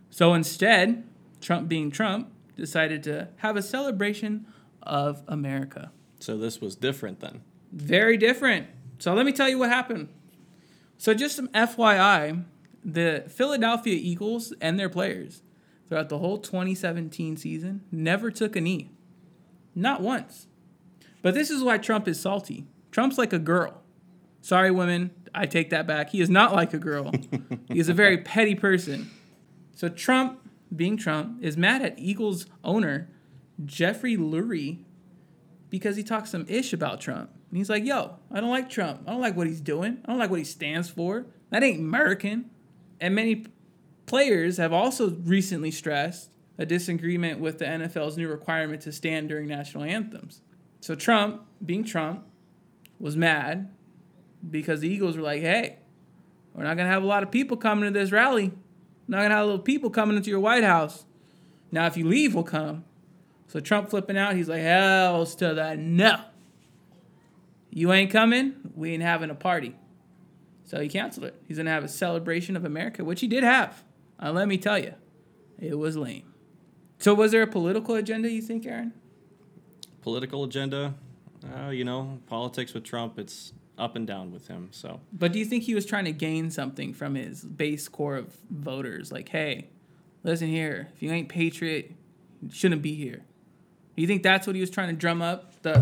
So 0.09 0.33
instead, 0.33 1.07
Trump 1.41 1.67
being 1.67 1.91
Trump, 1.91 2.31
decided 2.55 3.03
to 3.03 3.27
have 3.37 3.57
a 3.57 3.61
celebration 3.61 4.47
of 4.81 5.21
America. 5.27 5.91
So, 6.19 6.37
this 6.37 6.61
was 6.61 6.75
different 6.75 7.19
then. 7.19 7.41
Very 7.71 8.15
different. 8.15 8.67
So 8.99 9.13
let 9.13 9.25
me 9.25 9.33
tell 9.33 9.49
you 9.49 9.59
what 9.59 9.69
happened. 9.69 10.09
So 10.97 11.13
just 11.13 11.35
some 11.35 11.49
FYI, 11.49 12.45
the 12.83 13.25
Philadelphia 13.27 13.95
Eagles 14.01 14.53
and 14.61 14.79
their 14.79 14.89
players 14.89 15.41
throughout 15.87 16.09
the 16.09 16.19
whole 16.19 16.37
2017 16.37 17.37
season 17.37 17.81
never 17.91 18.31
took 18.31 18.55
a 18.55 18.61
knee. 18.61 18.91
Not 19.73 20.01
once. 20.01 20.47
But 21.21 21.33
this 21.33 21.49
is 21.49 21.63
why 21.63 21.77
Trump 21.77 22.07
is 22.07 22.19
salty. 22.19 22.65
Trump's 22.95 23.17
like 23.17 23.33
a 23.33 23.39
girl. 23.39 23.81
Sorry, 24.39 24.71
women, 24.71 25.11
I 25.33 25.47
take 25.47 25.71
that 25.71 25.85
back. 25.85 26.11
He 26.11 26.21
is 26.21 26.29
not 26.29 26.55
like 26.55 26.73
a 26.73 26.77
girl. 26.77 27.11
he 27.67 27.77
is 27.77 27.89
a 27.89 27.93
very 27.93 28.17
petty 28.23 28.55
person. 28.55 29.11
So 29.73 29.89
Trump, 29.89 30.39
being 30.73 30.95
Trump, 30.95 31.43
is 31.43 31.57
mad 31.57 31.81
at 31.81 31.99
Eagles 31.99 32.45
owner 32.63 33.09
Jeffrey 33.65 34.15
Lurie 34.15 34.85
because 35.69 35.97
he 35.97 36.03
talks 36.03 36.29
some 36.29 36.45
ish 36.47 36.71
about 36.71 37.01
Trump. 37.01 37.31
And 37.49 37.57
he's 37.57 37.69
like, 37.69 37.83
yo, 37.83 38.15
I 38.31 38.39
don't 38.39 38.49
like 38.49 38.69
Trump. 38.69 39.01
I 39.05 39.11
don't 39.11 39.19
like 39.19 39.35
what 39.35 39.47
he's 39.47 39.59
doing. 39.59 39.97
I 40.05 40.11
don't 40.11 40.19
like 40.19 40.29
what 40.29 40.39
he 40.39 40.45
stands 40.45 40.89
for. 40.89 41.25
That 41.49 41.63
ain't 41.63 41.81
American. 41.81 42.49
And 43.01 43.13
many 43.13 43.47
players 44.05 44.55
have 44.55 44.71
also 44.71 45.09
recently 45.09 45.71
stressed 45.71 46.31
a 46.57 46.65
disagreement 46.65 47.41
with 47.41 47.59
the 47.59 47.65
NFL's 47.65 48.15
new 48.15 48.29
requirement 48.29 48.83
to 48.83 48.93
stand 48.93 49.27
during 49.27 49.47
national 49.47 49.83
anthems. 49.83 50.39
So 50.79 50.95
Trump, 50.95 51.41
being 51.65 51.83
Trump, 51.83 52.23
was 52.99 53.15
mad 53.15 53.69
because 54.49 54.81
the 54.81 54.89
Eagles 54.89 55.17
were 55.17 55.23
like, 55.23 55.41
hey, 55.41 55.77
we're 56.53 56.63
not 56.63 56.75
going 56.77 56.87
to 56.87 56.93
have 56.93 57.03
a 57.03 57.07
lot 57.07 57.23
of 57.23 57.31
people 57.31 57.57
coming 57.57 57.91
to 57.91 57.99
this 57.99 58.11
rally. 58.11 58.51
We're 59.07 59.15
not 59.15 59.17
going 59.17 59.29
to 59.29 59.35
have 59.35 59.43
a 59.43 59.47
little 59.47 59.59
people 59.59 59.89
coming 59.89 60.17
into 60.17 60.29
your 60.29 60.39
White 60.39 60.63
House. 60.63 61.05
Now, 61.71 61.85
if 61.87 61.97
you 61.97 62.07
leave, 62.07 62.33
we'll 62.33 62.43
come. 62.43 62.85
So 63.47 63.59
Trump 63.59 63.89
flipping 63.89 64.17
out, 64.17 64.35
he's 64.35 64.49
like, 64.49 64.61
hell's 64.61 65.35
to 65.35 65.53
the 65.53 65.75
no. 65.75 66.19
You 67.69 67.91
ain't 67.91 68.09
coming, 68.09 68.55
we 68.73 68.93
ain't 68.93 69.03
having 69.03 69.29
a 69.29 69.35
party. 69.35 69.75
So 70.65 70.79
he 70.79 70.87
canceled 70.87 71.25
it. 71.25 71.35
He's 71.47 71.57
gonna 71.57 71.69
have 71.69 71.83
a 71.83 71.87
celebration 71.87 72.55
of 72.55 72.65
America, 72.65 73.03
which 73.03 73.21
he 73.21 73.27
did 73.27 73.43
have. 73.43 73.83
Uh, 74.21 74.31
let 74.31 74.47
me 74.47 74.57
tell 74.57 74.79
you, 74.79 74.93
it 75.59 75.77
was 75.77 75.95
lame. 75.95 76.33
So 76.97 77.13
was 77.13 77.31
there 77.31 77.43
a 77.43 77.47
political 77.47 77.95
agenda, 77.95 78.31
you 78.31 78.41
think, 78.41 78.65
Aaron? 78.65 78.93
Political 80.01 80.45
agenda, 80.45 80.95
uh, 81.53 81.69
you 81.69 81.83
know, 81.83 82.19
politics 82.27 82.73
with 82.73 82.83
Trump, 82.83 83.19
it's 83.19 83.53
up 83.77 83.95
and 83.95 84.07
down 84.07 84.31
with 84.31 84.47
him. 84.47 84.69
So, 84.71 85.01
But 85.11 85.33
do 85.33 85.39
you 85.39 85.45
think 85.45 85.63
he 85.63 85.75
was 85.75 85.85
trying 85.85 86.05
to 86.05 86.11
gain 86.11 86.49
something 86.51 86.93
from 86.93 87.15
his 87.15 87.43
base 87.43 87.87
core 87.87 88.15
of 88.17 88.35
voters? 88.49 89.11
Like, 89.11 89.29
hey, 89.29 89.67
listen 90.23 90.47
here, 90.47 90.89
if 90.95 91.01
you 91.01 91.11
ain't 91.11 91.29
patriot, 91.29 91.91
you 92.41 92.51
shouldn't 92.51 92.81
be 92.81 92.95
here. 92.95 93.23
Do 93.95 94.01
you 94.01 94.07
think 94.07 94.23
that's 94.23 94.45
what 94.47 94.55
he 94.55 94.61
was 94.61 94.69
trying 94.69 94.89
to 94.89 94.95
drum 94.95 95.21
up? 95.21 95.61
The 95.61 95.79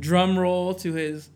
drum 0.00 0.38
roll 0.38 0.74
to 0.74 0.92
his 0.92 1.30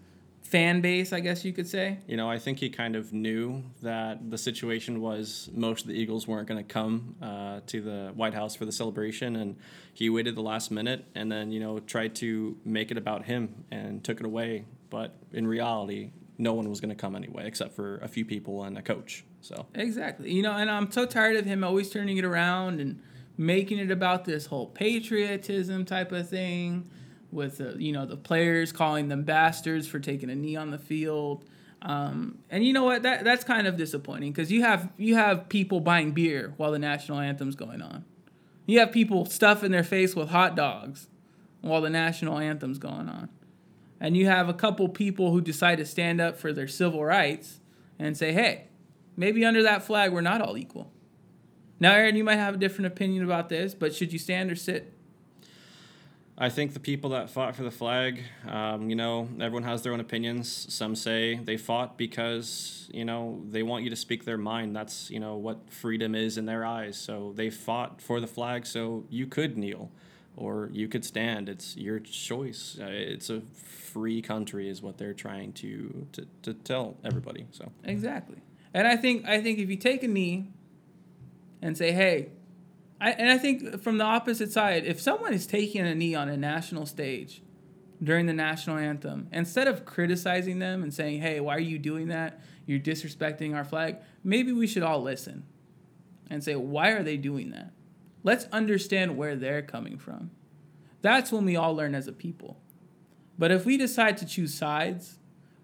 fan 0.50 0.80
base, 0.80 1.12
I 1.12 1.20
guess 1.20 1.44
you 1.44 1.52
could 1.52 1.68
say? 1.68 1.98
You 2.08 2.16
know, 2.16 2.28
I 2.28 2.38
think 2.38 2.58
he 2.58 2.70
kind 2.70 2.96
of 2.96 3.12
knew 3.12 3.62
that 3.82 4.30
the 4.30 4.36
situation 4.36 5.00
was 5.00 5.48
most 5.54 5.82
of 5.82 5.88
the 5.88 5.94
Eagles 5.94 6.26
weren't 6.26 6.48
going 6.48 6.64
to 6.64 6.72
come 6.72 7.14
uh, 7.22 7.60
to 7.68 7.80
the 7.80 8.12
White 8.14 8.34
House 8.34 8.56
for 8.56 8.64
the 8.64 8.72
celebration, 8.72 9.36
and 9.36 9.56
he 9.94 10.10
waited 10.10 10.34
the 10.34 10.42
last 10.42 10.72
minute 10.72 11.04
and 11.14 11.30
then, 11.30 11.52
you 11.52 11.60
know, 11.60 11.78
tried 11.78 12.16
to 12.16 12.56
make 12.64 12.90
it 12.90 12.98
about 12.98 13.26
him 13.26 13.64
and 13.70 14.02
took 14.02 14.18
it 14.18 14.26
away. 14.26 14.64
But 14.90 15.14
in 15.32 15.46
reality, 15.46 16.10
no 16.36 16.52
one 16.52 16.68
was 16.68 16.80
going 16.80 16.90
to 16.90 16.96
come 16.96 17.14
anyway, 17.14 17.46
except 17.46 17.76
for 17.76 17.98
a 17.98 18.08
few 18.08 18.24
people 18.24 18.64
and 18.64 18.76
a 18.76 18.82
coach. 18.82 19.24
So, 19.40 19.66
Exactly. 19.74 20.32
You 20.32 20.42
know, 20.42 20.52
and 20.52 20.68
I'm 20.68 20.90
so 20.90 21.06
tired 21.06 21.36
of 21.36 21.46
him 21.46 21.62
always 21.62 21.90
turning 21.90 22.16
it 22.16 22.24
around 22.24 22.80
and 22.80 23.00
making 23.38 23.78
it 23.78 23.90
about 23.92 24.24
this 24.24 24.46
whole 24.46 24.66
patriotism 24.66 25.84
type 25.84 26.10
of 26.10 26.28
thing 26.28 26.90
with 27.32 27.58
the, 27.58 27.76
you 27.78 27.92
know, 27.92 28.06
the 28.06 28.16
players 28.16 28.72
calling 28.72 29.08
them 29.08 29.24
bastards 29.24 29.86
for 29.86 29.98
taking 29.98 30.30
a 30.30 30.34
knee 30.34 30.56
on 30.56 30.70
the 30.70 30.78
field. 30.78 31.44
Um, 31.82 32.38
and 32.50 32.64
you 32.64 32.72
know 32.72 32.84
what? 32.84 33.02
That 33.02 33.24
that's 33.24 33.44
kind 33.44 33.66
of 33.66 33.76
disappointing 33.76 34.32
because 34.32 34.52
you 34.52 34.62
have 34.62 34.90
you 34.98 35.14
have 35.14 35.48
people 35.48 35.80
buying 35.80 36.12
beer 36.12 36.52
while 36.56 36.72
the 36.72 36.78
national 36.78 37.18
anthem's 37.20 37.56
going 37.56 37.80
on. 37.80 38.04
You 38.66 38.80
have 38.80 38.92
people 38.92 39.24
stuffing 39.24 39.70
their 39.70 39.82
face 39.82 40.14
with 40.14 40.28
hot 40.28 40.54
dogs 40.54 41.08
while 41.62 41.80
the 41.80 41.90
national 41.90 42.38
anthem's 42.38 42.78
going 42.78 43.08
on. 43.08 43.28
And 43.98 44.16
you 44.16 44.26
have 44.26 44.48
a 44.48 44.54
couple 44.54 44.88
people 44.88 45.32
who 45.32 45.40
decide 45.40 45.78
to 45.78 45.86
stand 45.86 46.20
up 46.20 46.38
for 46.38 46.52
their 46.52 46.68
civil 46.68 47.04
rights 47.04 47.60
and 47.98 48.16
say, 48.16 48.32
hey, 48.32 48.68
maybe 49.16 49.44
under 49.44 49.62
that 49.62 49.82
flag 49.82 50.12
we're 50.12 50.20
not 50.20 50.40
all 50.40 50.56
equal. 50.56 50.90
Now, 51.78 51.92
Aaron, 51.92 52.16
you 52.16 52.24
might 52.24 52.36
have 52.36 52.54
a 52.54 52.58
different 52.58 52.86
opinion 52.86 53.24
about 53.24 53.48
this, 53.48 53.74
but 53.74 53.94
should 53.94 54.12
you 54.12 54.18
stand 54.18 54.50
or 54.50 54.56
sit? 54.56 54.94
I 56.42 56.48
think 56.48 56.72
the 56.72 56.80
people 56.80 57.10
that 57.10 57.28
fought 57.28 57.54
for 57.54 57.64
the 57.64 57.70
flag, 57.70 58.22
um, 58.48 58.88
you 58.88 58.96
know, 58.96 59.28
everyone 59.38 59.64
has 59.64 59.82
their 59.82 59.92
own 59.92 60.00
opinions. 60.00 60.66
Some 60.72 60.96
say 60.96 61.34
they 61.34 61.58
fought 61.58 61.98
because, 61.98 62.88
you 62.94 63.04
know, 63.04 63.42
they 63.46 63.62
want 63.62 63.84
you 63.84 63.90
to 63.90 63.96
speak 63.96 64.24
their 64.24 64.38
mind. 64.38 64.74
That's, 64.74 65.10
you 65.10 65.20
know, 65.20 65.36
what 65.36 65.70
freedom 65.70 66.14
is 66.14 66.38
in 66.38 66.46
their 66.46 66.64
eyes. 66.64 66.96
So 66.96 67.34
they 67.36 67.50
fought 67.50 68.00
for 68.00 68.20
the 68.20 68.26
flag 68.26 68.64
so 68.64 69.04
you 69.10 69.26
could 69.26 69.58
kneel 69.58 69.90
or 70.34 70.70
you 70.72 70.88
could 70.88 71.04
stand. 71.04 71.50
It's 71.50 71.76
your 71.76 71.98
choice. 71.98 72.78
Uh, 72.80 72.86
it's 72.86 73.28
a 73.28 73.42
free 73.42 74.22
country, 74.22 74.70
is 74.70 74.80
what 74.80 74.96
they're 74.96 75.12
trying 75.12 75.52
to, 75.54 76.06
to, 76.12 76.26
to 76.40 76.54
tell 76.54 76.96
everybody. 77.04 77.48
So 77.50 77.70
Exactly. 77.84 78.38
And 78.72 78.88
I 78.88 78.96
think 78.96 79.26
I 79.28 79.42
think 79.42 79.58
if 79.58 79.68
you 79.68 79.76
take 79.76 80.02
a 80.04 80.08
knee 80.08 80.46
and 81.60 81.76
say, 81.76 81.92
"Hey," 81.92 82.28
I, 83.00 83.12
and 83.12 83.30
I 83.30 83.38
think 83.38 83.82
from 83.82 83.98
the 83.98 84.04
opposite 84.04 84.52
side, 84.52 84.84
if 84.84 85.00
someone 85.00 85.32
is 85.32 85.46
taking 85.46 85.80
a 85.82 85.94
knee 85.94 86.14
on 86.14 86.28
a 86.28 86.36
national 86.36 86.86
stage 86.86 87.42
during 88.02 88.26
the 88.26 88.32
national 88.32 88.76
anthem, 88.76 89.28
instead 89.32 89.68
of 89.68 89.84
criticizing 89.84 90.58
them 90.58 90.82
and 90.82 90.92
saying, 90.92 91.20
"Hey, 91.20 91.40
why 91.40 91.56
are 91.56 91.60
you 91.60 91.78
doing 91.78 92.08
that? 92.08 92.40
You're 92.66 92.80
disrespecting 92.80 93.54
our 93.54 93.64
flag," 93.64 93.96
maybe 94.22 94.52
we 94.52 94.66
should 94.66 94.82
all 94.82 95.02
listen 95.02 95.44
and 96.28 96.44
say, 96.44 96.56
"Why 96.56 96.90
are 96.90 97.02
they 97.02 97.16
doing 97.16 97.50
that?" 97.50 97.72
Let's 98.22 98.46
understand 98.52 99.16
where 99.16 99.34
they're 99.34 99.62
coming 99.62 99.98
from. 99.98 100.30
That's 101.00 101.32
when 101.32 101.44
we 101.44 101.56
all 101.56 101.74
learn 101.74 101.94
as 101.94 102.06
a 102.06 102.12
people. 102.12 102.60
But 103.38 103.50
if 103.50 103.64
we 103.64 103.78
decide 103.78 104.18
to 104.18 104.26
choose 104.26 104.52
sides 104.52 105.18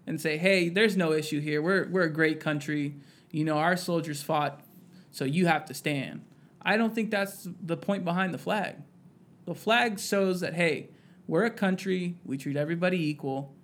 and 0.07 0.19
say, 0.19 0.37
hey, 0.37 0.69
there's 0.69 0.97
no 0.97 1.11
issue 1.11 1.39
here. 1.39 1.61
We're, 1.61 1.87
we're 1.89 2.03
a 2.03 2.09
great 2.09 2.39
country. 2.39 2.95
You 3.29 3.43
know, 3.43 3.57
our 3.57 3.77
soldiers 3.77 4.23
fought, 4.23 4.61
so 5.11 5.25
you 5.25 5.45
have 5.45 5.65
to 5.65 5.73
stand. 5.73 6.21
I 6.67 6.75
don't 6.75 6.93
think 6.93 7.11
that's 7.11 7.47
the 7.61 7.77
point 7.77 8.03
behind 8.03 8.33
the 8.33 8.37
flag. 8.37 8.75
The 9.45 9.55
flag 9.55 10.01
shows 10.01 10.41
that, 10.41 10.53
hey, 10.53 10.89
we're 11.25 11.45
a 11.45 11.49
country, 11.49 12.17
we 12.25 12.37
treat 12.37 12.57
everybody 12.57 13.07
equal, 13.09 13.55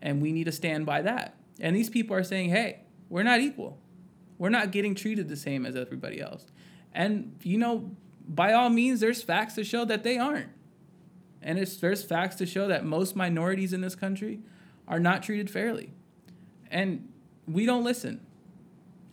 and 0.00 0.22
we 0.22 0.30
need 0.30 0.44
to 0.44 0.52
stand 0.52 0.86
by 0.86 1.02
that. 1.02 1.34
And 1.58 1.74
these 1.74 1.90
people 1.90 2.16
are 2.16 2.22
saying, 2.22 2.50
hey, 2.50 2.84
we're 3.08 3.24
not 3.24 3.40
equal. 3.40 3.78
We're 4.38 4.50
not 4.50 4.70
getting 4.70 4.94
treated 4.94 5.28
the 5.28 5.36
same 5.36 5.66
as 5.66 5.74
everybody 5.74 6.20
else. 6.20 6.46
And, 6.92 7.36
you 7.42 7.58
know, 7.58 7.90
by 8.28 8.52
all 8.52 8.70
means, 8.70 9.00
there's 9.00 9.22
facts 9.22 9.54
to 9.56 9.64
show 9.64 9.84
that 9.84 10.04
they 10.04 10.16
aren't. 10.16 10.50
And 11.42 11.58
there's 11.58 12.04
facts 12.04 12.36
to 12.36 12.46
show 12.46 12.68
that 12.68 12.84
most 12.84 13.16
minorities 13.16 13.72
in 13.72 13.80
this 13.80 13.96
country 13.96 14.38
are 14.86 15.00
not 15.00 15.24
treated 15.24 15.50
fairly. 15.50 15.92
And 16.70 17.08
we 17.48 17.66
don't 17.66 17.82
listen. 17.82 18.24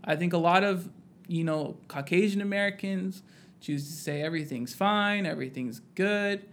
I 0.04 0.16
think 0.16 0.34
a 0.34 0.38
lot 0.38 0.64
of, 0.64 0.90
you 1.28 1.44
know, 1.44 1.78
Caucasian 1.88 2.42
Americans 2.42 3.24
choose 3.62 3.88
to 3.88 3.94
say 3.94 4.22
everything's 4.22 4.74
fine, 4.74 5.26
everything's 5.26 5.80
good, 5.96 6.46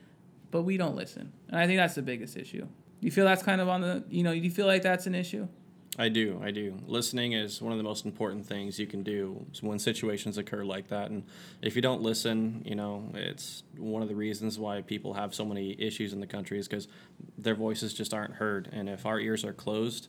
but 0.51 0.63
we 0.63 0.77
don't 0.77 0.97
listen. 0.97 1.33
And 1.49 1.59
I 1.59 1.67
think 1.67 1.79
that's 1.79 1.95
the 1.95 2.03
biggest 2.03 2.37
issue. 2.37 2.67
You 3.01 3.11
feel 3.11 3.25
that's 3.25 3.43
kind 3.43 3.61
of 3.61 3.69
on 3.69 3.81
the, 3.81 4.05
you 4.11 4.23
know, 4.23 4.33
you 4.33 4.51
feel 4.51 4.67
like 4.67 4.83
that's 4.83 5.07
an 5.07 5.15
issue? 5.15 5.49
I 5.99 6.09
do, 6.09 6.41
I 6.43 6.51
do. 6.51 6.79
Listening 6.87 7.33
is 7.33 7.61
one 7.61 7.73
of 7.73 7.79
the 7.79 7.85
most 7.85 8.05
important 8.05 8.47
things 8.47 8.79
you 8.79 8.87
can 8.87 9.03
do 9.03 9.45
when 9.61 9.79
situations 9.79 10.39
occur 10.39 10.65
like 10.65 10.89
that. 10.89 11.11
And 11.11 11.25
if 11.63 11.75
you 11.75 11.83
don't 11.83 12.01
listen, 12.01 12.63
you 12.65 12.75
know, 12.75 13.11
it's 13.15 13.65
one 13.77 14.01
of 14.01 14.09
the 14.09 14.15
reasons 14.15 14.59
why 14.59 14.83
people 14.83 15.15
have 15.15 15.35
so 15.35 15.45
many 15.45 15.75
issues 15.79 16.13
in 16.13 16.21
the 16.21 16.27
country 16.27 16.59
is 16.59 16.69
because 16.69 16.87
their 17.37 17.57
voices 17.57 17.93
just 17.93 18.15
aren't 18.15 18.35
heard. 18.35 18.69
And 18.73 18.89
if 18.89 19.05
our 19.05 19.19
ears 19.19 19.45
are 19.45 19.53
closed, 19.53 20.09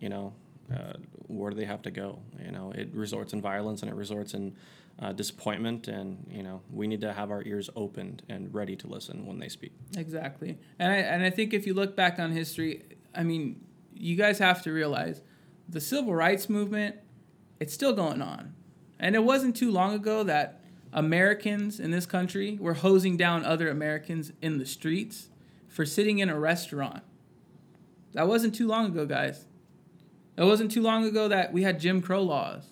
you 0.00 0.08
know, 0.08 0.32
uh, 0.72 0.94
where 1.28 1.50
do 1.50 1.56
they 1.56 1.64
have 1.64 1.82
to 1.82 1.90
go? 1.90 2.20
You 2.44 2.52
know, 2.52 2.72
it 2.74 2.90
resorts 2.92 3.32
in 3.32 3.40
violence 3.40 3.82
and 3.82 3.90
it 3.90 3.94
resorts 3.94 4.34
in 4.34 4.56
uh, 5.00 5.12
disappointment. 5.12 5.88
And 5.88 6.26
you 6.30 6.42
know, 6.42 6.62
we 6.70 6.86
need 6.86 7.00
to 7.02 7.12
have 7.12 7.30
our 7.30 7.42
ears 7.44 7.70
opened 7.76 8.22
and 8.28 8.52
ready 8.54 8.76
to 8.76 8.86
listen 8.86 9.26
when 9.26 9.38
they 9.38 9.48
speak. 9.48 9.72
Exactly. 9.96 10.58
And 10.78 10.92
I, 10.92 10.96
and 10.96 11.22
I 11.22 11.30
think 11.30 11.54
if 11.54 11.66
you 11.66 11.74
look 11.74 11.96
back 11.96 12.18
on 12.18 12.32
history, 12.32 12.84
I 13.14 13.22
mean, 13.22 13.64
you 13.94 14.16
guys 14.16 14.38
have 14.38 14.62
to 14.62 14.72
realize 14.72 15.22
the 15.68 15.80
civil 15.80 16.14
rights 16.14 16.48
movement, 16.48 16.96
it's 17.60 17.74
still 17.74 17.92
going 17.92 18.22
on. 18.22 18.54
And 18.98 19.14
it 19.14 19.24
wasn't 19.24 19.56
too 19.56 19.70
long 19.70 19.94
ago 19.94 20.22
that 20.24 20.62
Americans 20.92 21.78
in 21.78 21.90
this 21.90 22.06
country 22.06 22.56
were 22.60 22.74
hosing 22.74 23.16
down 23.16 23.44
other 23.44 23.68
Americans 23.68 24.32
in 24.40 24.58
the 24.58 24.66
streets 24.66 25.28
for 25.68 25.84
sitting 25.84 26.18
in 26.20 26.30
a 26.30 26.38
restaurant. 26.38 27.02
That 28.12 28.28
wasn't 28.28 28.54
too 28.54 28.66
long 28.66 28.86
ago, 28.86 29.04
guys. 29.04 29.44
It 30.36 30.44
wasn't 30.44 30.70
too 30.70 30.82
long 30.82 31.04
ago 31.04 31.28
that 31.28 31.52
we 31.52 31.62
had 31.62 31.80
Jim 31.80 32.02
Crow 32.02 32.22
laws 32.22 32.66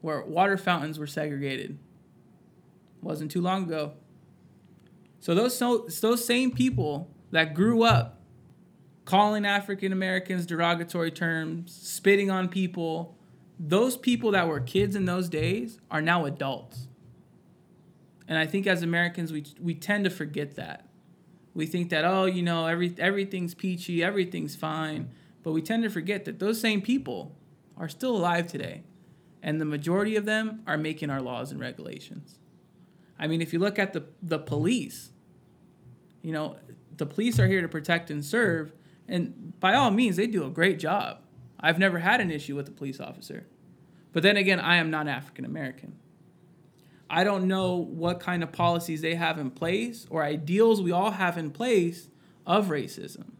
where 0.00 0.22
water 0.22 0.56
fountains 0.56 0.98
were 0.98 1.06
segregated. 1.06 1.78
Wasn't 3.02 3.30
too 3.30 3.40
long 3.40 3.64
ago. 3.64 3.94
So 5.18 5.34
those 5.34 5.56
so, 5.56 5.88
those 6.00 6.24
same 6.24 6.52
people 6.52 7.10
that 7.32 7.54
grew 7.54 7.82
up 7.82 8.22
calling 9.04 9.44
African 9.44 9.92
Americans 9.92 10.46
derogatory 10.46 11.10
terms, 11.10 11.72
spitting 11.72 12.30
on 12.30 12.48
people, 12.48 13.16
those 13.58 13.96
people 13.96 14.30
that 14.32 14.46
were 14.46 14.60
kids 14.60 14.94
in 14.94 15.06
those 15.06 15.28
days 15.28 15.80
are 15.90 16.02
now 16.02 16.24
adults. 16.24 16.86
And 18.28 18.38
I 18.38 18.46
think 18.46 18.66
as 18.66 18.82
Americans 18.82 19.32
we 19.32 19.44
we 19.60 19.74
tend 19.74 20.04
to 20.04 20.10
forget 20.10 20.54
that. 20.56 20.88
We 21.54 21.66
think 21.66 21.90
that 21.90 22.04
oh, 22.04 22.26
you 22.26 22.42
know, 22.42 22.66
every 22.66 22.94
everything's 22.98 23.54
peachy, 23.54 24.04
everything's 24.04 24.54
fine, 24.54 25.10
but 25.46 25.52
we 25.52 25.62
tend 25.62 25.84
to 25.84 25.88
forget 25.88 26.24
that 26.24 26.40
those 26.40 26.60
same 26.60 26.82
people 26.82 27.32
are 27.76 27.88
still 27.88 28.16
alive 28.16 28.48
today. 28.48 28.82
And 29.44 29.60
the 29.60 29.64
majority 29.64 30.16
of 30.16 30.24
them 30.24 30.60
are 30.66 30.76
making 30.76 31.08
our 31.08 31.22
laws 31.22 31.52
and 31.52 31.60
regulations. 31.60 32.40
I 33.16 33.28
mean, 33.28 33.40
if 33.40 33.52
you 33.52 33.60
look 33.60 33.78
at 33.78 33.92
the 33.92 34.06
the 34.20 34.40
police, 34.40 35.12
you 36.20 36.32
know, 36.32 36.56
the 36.96 37.06
police 37.06 37.38
are 37.38 37.46
here 37.46 37.62
to 37.62 37.68
protect 37.68 38.10
and 38.10 38.24
serve, 38.24 38.72
and 39.06 39.52
by 39.60 39.74
all 39.74 39.92
means, 39.92 40.16
they 40.16 40.26
do 40.26 40.44
a 40.44 40.50
great 40.50 40.80
job. 40.80 41.20
I've 41.60 41.78
never 41.78 42.00
had 42.00 42.20
an 42.20 42.32
issue 42.32 42.56
with 42.56 42.66
a 42.66 42.72
police 42.72 42.98
officer. 42.98 43.46
But 44.12 44.24
then 44.24 44.36
again, 44.36 44.58
I 44.58 44.78
am 44.78 44.90
not 44.90 45.06
African 45.06 45.44
American. 45.44 45.94
I 47.08 47.22
don't 47.22 47.46
know 47.46 47.76
what 47.76 48.18
kind 48.18 48.42
of 48.42 48.50
policies 48.50 49.00
they 49.00 49.14
have 49.14 49.38
in 49.38 49.52
place 49.52 50.08
or 50.10 50.24
ideals 50.24 50.82
we 50.82 50.90
all 50.90 51.12
have 51.12 51.38
in 51.38 51.52
place 51.52 52.08
of 52.44 52.66
racism. 52.66 53.35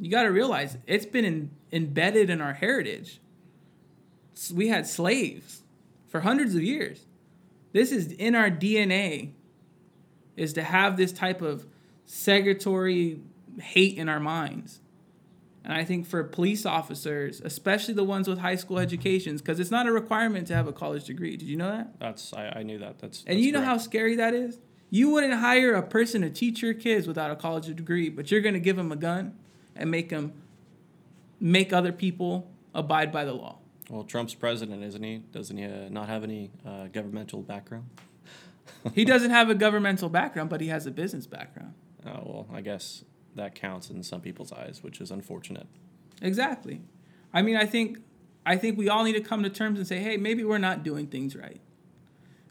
You 0.00 0.10
got 0.10 0.22
to 0.22 0.30
realize 0.30 0.78
it's 0.86 1.04
been 1.04 1.26
in, 1.26 1.50
embedded 1.70 2.30
in 2.30 2.40
our 2.40 2.54
heritage. 2.54 3.20
We 4.52 4.68
had 4.68 4.86
slaves 4.86 5.62
for 6.08 6.20
hundreds 6.20 6.54
of 6.54 6.62
years. 6.62 7.04
This 7.72 7.92
is 7.92 8.10
in 8.12 8.34
our 8.34 8.50
DNA 8.50 9.32
is 10.36 10.54
to 10.54 10.62
have 10.62 10.96
this 10.96 11.12
type 11.12 11.42
of 11.42 11.66
segregatory 12.08 13.20
hate 13.60 13.98
in 13.98 14.08
our 14.08 14.18
minds. 14.18 14.80
And 15.62 15.74
I 15.74 15.84
think 15.84 16.06
for 16.06 16.24
police 16.24 16.64
officers, 16.64 17.42
especially 17.44 17.92
the 17.92 18.02
ones 18.02 18.26
with 18.26 18.38
high 18.38 18.56
school 18.56 18.78
educations, 18.78 19.42
because 19.42 19.60
it's 19.60 19.70
not 19.70 19.86
a 19.86 19.92
requirement 19.92 20.46
to 20.46 20.54
have 20.54 20.66
a 20.66 20.72
college 20.72 21.04
degree. 21.04 21.36
Did 21.36 21.48
you 21.48 21.56
know 21.56 21.70
that? 21.70 22.00
That's 22.00 22.32
I, 22.32 22.48
I 22.56 22.62
knew 22.62 22.78
that. 22.78 22.98
That's 22.98 23.22
and 23.26 23.36
that's 23.36 23.44
you 23.44 23.52
know 23.52 23.60
how 23.60 23.76
scary 23.76 24.16
that 24.16 24.32
is. 24.32 24.58
You 24.88 25.10
wouldn't 25.10 25.34
hire 25.34 25.74
a 25.74 25.82
person 25.82 26.22
to 26.22 26.30
teach 26.30 26.62
your 26.62 26.72
kids 26.72 27.06
without 27.06 27.30
a 27.30 27.36
college 27.36 27.66
degree, 27.66 28.08
but 28.08 28.30
you're 28.30 28.40
gonna 28.40 28.58
give 28.58 28.76
them 28.76 28.90
a 28.90 28.96
gun 28.96 29.36
and 29.80 29.90
make 29.90 30.10
them 30.10 30.32
make 31.40 31.72
other 31.72 31.90
people 31.90 32.50
abide 32.74 33.10
by 33.10 33.24
the 33.24 33.32
law. 33.32 33.58
Well, 33.88 34.04
Trump's 34.04 34.34
president, 34.34 34.84
isn't 34.84 35.02
he? 35.02 35.18
Doesn't 35.32 35.56
he 35.56 35.64
uh, 35.64 35.88
not 35.88 36.08
have 36.08 36.22
any 36.22 36.52
uh, 36.64 36.86
governmental 36.88 37.42
background? 37.42 37.86
He 38.94 39.04
doesn't 39.04 39.30
have 39.30 39.50
a 39.50 39.54
governmental 39.54 40.08
background, 40.08 40.48
but 40.48 40.60
he 40.60 40.68
has 40.68 40.86
a 40.86 40.92
business 40.92 41.26
background. 41.26 41.74
Oh 42.06 42.22
well, 42.24 42.46
I 42.52 42.60
guess 42.60 43.04
that 43.34 43.54
counts 43.54 43.90
in 43.90 44.02
some 44.04 44.20
people's 44.20 44.52
eyes, 44.52 44.80
which 44.80 45.00
is 45.00 45.10
unfortunate. 45.10 45.66
Exactly. 46.22 46.80
I 47.32 47.42
mean, 47.42 47.56
I 47.56 47.66
think 47.66 47.98
I 48.46 48.56
think 48.56 48.78
we 48.78 48.88
all 48.88 49.02
need 49.02 49.14
to 49.14 49.20
come 49.20 49.42
to 49.42 49.50
terms 49.50 49.78
and 49.80 49.88
say, 49.88 49.98
"Hey, 49.98 50.16
maybe 50.16 50.44
we're 50.44 50.58
not 50.58 50.84
doing 50.84 51.08
things 51.08 51.34
right. 51.34 51.60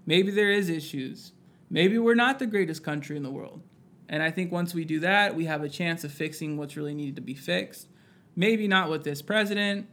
Maybe 0.06 0.30
there 0.30 0.52
is 0.52 0.70
issues. 0.70 1.32
Maybe 1.70 1.98
we're 1.98 2.16
not 2.16 2.38
the 2.38 2.48
greatest 2.48 2.84
country 2.84 3.16
in 3.16 3.24
the 3.24 3.32
world." 3.32 3.64
And 4.10 4.24
I 4.24 4.32
think 4.32 4.52
once 4.52 4.74
we 4.74 4.84
do 4.84 5.00
that, 5.02 5.36
we 5.36 5.46
have 5.46 5.62
a 5.62 5.70
chance 5.70 6.04
of 6.04 6.12
fixing 6.12 6.58
what's 6.58 6.76
really 6.76 6.96
needed 6.96 7.16
to 7.18 7.22
be 7.22 7.36
fixed. 7.36 7.88
Maybe 8.36 8.68
not 8.68 8.90
with 8.90 9.04
this 9.04 9.22
president, 9.22 9.88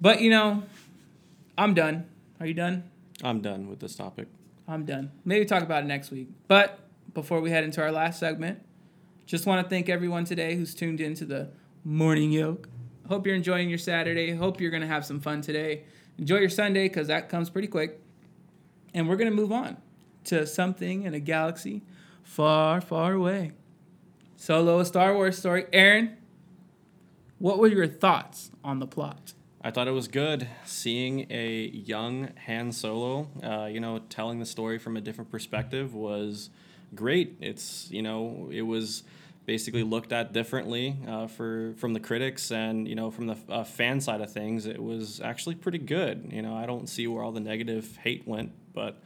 but 0.00 0.20
you 0.20 0.28
know, 0.28 0.64
I'm 1.56 1.72
done. 1.72 2.06
Are 2.40 2.46
you 2.46 2.54
done? 2.54 2.90
I'm 3.22 3.40
done 3.40 3.68
with 3.68 3.78
this 3.78 3.94
topic. 3.94 4.26
I'm 4.66 4.84
done. 4.84 5.12
Maybe 5.24 5.44
talk 5.44 5.62
about 5.62 5.84
it 5.84 5.86
next 5.86 6.10
week. 6.10 6.28
But 6.48 6.80
before 7.14 7.40
we 7.40 7.50
head 7.50 7.62
into 7.62 7.80
our 7.80 7.92
last 7.92 8.18
segment, 8.18 8.60
just 9.24 9.46
want 9.46 9.64
to 9.64 9.70
thank 9.70 9.88
everyone 9.88 10.24
today 10.24 10.56
who's 10.56 10.74
tuned 10.74 11.00
into 11.00 11.24
the 11.24 11.50
Morning 11.84 12.32
Yolk. 12.32 12.68
Hope 13.08 13.24
you're 13.24 13.36
enjoying 13.36 13.68
your 13.68 13.78
Saturday. 13.78 14.34
Hope 14.34 14.60
you're 14.60 14.72
going 14.72 14.82
to 14.82 14.88
have 14.88 15.06
some 15.06 15.20
fun 15.20 15.40
today. 15.40 15.84
Enjoy 16.18 16.38
your 16.38 16.48
Sunday 16.48 16.88
because 16.88 17.06
that 17.06 17.28
comes 17.28 17.50
pretty 17.50 17.68
quick. 17.68 18.00
And 18.92 19.08
we're 19.08 19.16
going 19.16 19.30
to 19.30 19.36
move 19.36 19.52
on 19.52 19.76
to 20.24 20.46
something 20.46 21.04
in 21.04 21.14
a 21.14 21.20
galaxy 21.20 21.82
far, 22.26 22.80
far 22.80 23.14
away. 23.14 23.52
Solo, 24.36 24.80
a 24.80 24.84
Star 24.84 25.14
Wars 25.14 25.38
story. 25.38 25.64
Aaron, 25.72 26.16
what 27.38 27.58
were 27.58 27.68
your 27.68 27.86
thoughts 27.86 28.50
on 28.62 28.80
the 28.80 28.86
plot? 28.86 29.32
I 29.62 29.70
thought 29.70 29.88
it 29.88 29.92
was 29.92 30.08
good 30.08 30.46
seeing 30.64 31.26
a 31.30 31.70
young 31.72 32.30
Han 32.46 32.72
Solo, 32.72 33.28
uh, 33.42 33.66
you 33.66 33.80
know, 33.80 34.00
telling 34.10 34.38
the 34.38 34.44
story 34.44 34.78
from 34.78 34.96
a 34.96 35.00
different 35.00 35.30
perspective 35.30 35.94
was 35.94 36.50
great. 36.94 37.36
It's 37.40 37.90
you 37.90 38.02
know 38.02 38.50
it 38.52 38.62
was 38.62 39.02
basically 39.46 39.84
looked 39.84 40.12
at 40.12 40.32
differently 40.32 40.96
uh, 41.08 41.28
for 41.28 41.74
from 41.78 41.94
the 41.94 42.00
critics 42.00 42.50
and 42.50 42.86
you 42.86 42.94
know 42.94 43.10
from 43.10 43.28
the 43.28 43.36
uh, 43.48 43.64
fan 43.64 44.00
side 44.00 44.20
of 44.20 44.32
things. 44.32 44.66
It 44.66 44.82
was 44.82 45.20
actually 45.20 45.54
pretty 45.54 45.78
good. 45.78 46.28
You 46.30 46.42
know 46.42 46.54
I 46.54 46.66
don't 46.66 46.88
see 46.88 47.06
where 47.06 47.22
all 47.22 47.32
the 47.32 47.40
negative 47.40 47.96
hate 48.02 48.26
went, 48.26 48.52
but. 48.74 49.00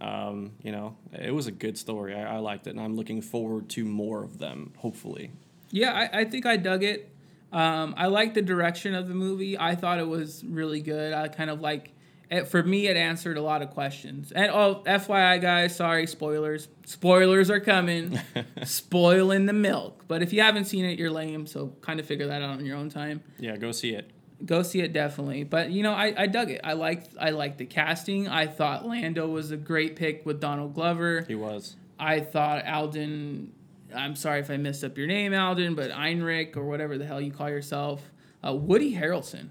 Um, 0.00 0.52
you 0.62 0.72
know, 0.72 0.96
it 1.12 1.32
was 1.32 1.46
a 1.46 1.52
good 1.52 1.78
story. 1.78 2.14
I, 2.14 2.36
I 2.36 2.38
liked 2.38 2.66
it, 2.66 2.70
and 2.70 2.80
I'm 2.80 2.96
looking 2.96 3.22
forward 3.22 3.68
to 3.70 3.84
more 3.84 4.24
of 4.24 4.38
them. 4.38 4.72
Hopefully, 4.78 5.30
Yeah, 5.70 5.92
I, 5.92 6.20
I 6.20 6.24
think 6.24 6.44
I 6.46 6.56
dug 6.56 6.82
it. 6.82 7.08
Um, 7.52 7.94
I 7.96 8.06
liked 8.06 8.34
the 8.34 8.42
direction 8.42 8.94
of 8.94 9.08
the 9.08 9.14
movie. 9.14 9.58
I 9.58 9.74
thought 9.74 9.98
it 9.98 10.08
was 10.08 10.42
really 10.44 10.80
good. 10.80 11.12
I 11.12 11.28
kind 11.28 11.50
of 11.50 11.60
like 11.60 11.92
it. 12.30 12.48
For 12.48 12.62
me, 12.62 12.88
it 12.88 12.96
answered 12.96 13.36
a 13.36 13.42
lot 13.42 13.60
of 13.62 13.70
questions. 13.70 14.32
And 14.32 14.50
oh, 14.50 14.82
FYI, 14.86 15.40
guys, 15.40 15.76
sorry, 15.76 16.06
spoilers. 16.06 16.68
Spoilers 16.86 17.50
are 17.50 17.60
coming. 17.60 18.18
Spoiling 18.64 19.44
the 19.46 19.52
milk. 19.52 20.04
But 20.08 20.22
if 20.22 20.32
you 20.32 20.40
haven't 20.40 20.64
seen 20.64 20.84
it, 20.86 20.98
you're 20.98 21.10
lame. 21.10 21.46
So 21.46 21.74
kind 21.82 22.00
of 22.00 22.06
figure 22.06 22.26
that 22.28 22.40
out 22.42 22.58
on 22.58 22.64
your 22.64 22.76
own 22.76 22.88
time. 22.88 23.22
yeah, 23.38 23.56
go 23.56 23.70
see 23.70 23.90
it. 23.90 24.10
Go 24.44 24.62
see 24.62 24.80
it 24.80 24.92
definitely. 24.92 25.44
But 25.44 25.70
you 25.70 25.82
know, 25.82 25.92
I, 25.92 26.14
I 26.16 26.26
dug 26.26 26.50
it. 26.50 26.60
I 26.64 26.72
liked 26.72 27.14
I 27.20 27.30
liked 27.30 27.58
the 27.58 27.66
casting. 27.66 28.28
I 28.28 28.46
thought 28.46 28.86
Lando 28.86 29.28
was 29.28 29.50
a 29.50 29.56
great 29.56 29.96
pick 29.96 30.26
with 30.26 30.40
Donald 30.40 30.74
Glover. 30.74 31.24
He 31.26 31.34
was. 31.34 31.76
I 31.98 32.20
thought 32.20 32.66
Alden. 32.66 33.52
I'm 33.94 34.16
sorry 34.16 34.40
if 34.40 34.50
I 34.50 34.56
messed 34.56 34.84
up 34.84 34.96
your 34.96 35.06
name, 35.06 35.34
Alden, 35.34 35.74
but 35.74 35.90
Einrich 35.90 36.56
or 36.56 36.64
whatever 36.64 36.98
the 36.98 37.04
hell 37.04 37.20
you 37.20 37.30
call 37.30 37.50
yourself. 37.50 38.10
Uh, 38.44 38.54
Woody 38.54 38.94
Harrelson. 38.94 39.48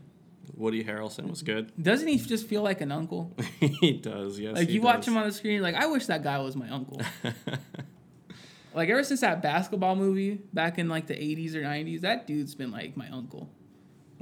Woody 0.55 0.83
Harrelson 0.83 1.29
was 1.29 1.43
good. 1.43 1.71
Doesn't 1.81 2.07
he 2.07 2.17
just 2.17 2.47
feel 2.47 2.61
like 2.61 2.81
an 2.81 2.91
uncle? 2.91 3.33
he 3.59 3.93
does, 3.93 4.39
yes. 4.39 4.55
Like 4.55 4.67
he 4.67 4.75
you 4.75 4.81
watch 4.81 5.07
him 5.07 5.15
on 5.15 5.25
the 5.25 5.31
screen, 5.31 5.61
like 5.61 5.75
I 5.75 5.85
wish 5.87 6.07
that 6.07 6.23
guy 6.23 6.39
was 6.39 6.55
my 6.55 6.69
uncle. 6.69 7.01
like 8.73 8.89
ever 8.89 9.03
since 9.03 9.21
that 9.21 9.41
basketball 9.41 9.95
movie 9.95 10.41
back 10.53 10.77
in 10.77 10.89
like 10.89 11.07
the 11.07 11.13
80s 11.13 11.55
or 11.55 11.61
90s, 11.61 12.01
that 12.01 12.27
dude's 12.27 12.55
been 12.55 12.71
like 12.71 12.97
my 12.97 13.09
uncle. 13.09 13.49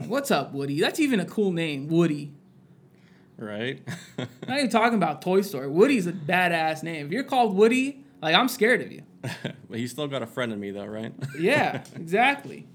What's 0.08 0.32
up, 0.32 0.54
Woody? 0.54 0.80
That's 0.80 1.00
even 1.00 1.20
a 1.20 1.26
cool 1.26 1.52
name, 1.52 1.88
Woody. 1.88 2.32
right? 3.38 3.82
Not 4.18 4.58
even 4.58 4.70
talking 4.70 4.96
about 4.96 5.22
Toy 5.22 5.42
Story. 5.42 5.68
Woody's 5.68 6.08
a 6.08 6.14
badass 6.14 6.84
name. 6.84 7.08
If 7.08 7.12
you're 7.12 7.24
called 7.24 7.56
Woody, 7.56 8.04
like 8.22 8.34
I'm 8.36 8.48
scared 8.48 8.82
of 8.82 8.92
you. 8.92 9.04
but 9.22 9.78
he's 9.78 9.92
still 9.92 10.08
got 10.08 10.22
a 10.22 10.28
friend 10.28 10.52
in 10.54 10.60
me, 10.60 10.72
though, 10.72 10.86
right? 10.86 11.14
Yeah, 11.40 11.84
exactly. 11.96 12.66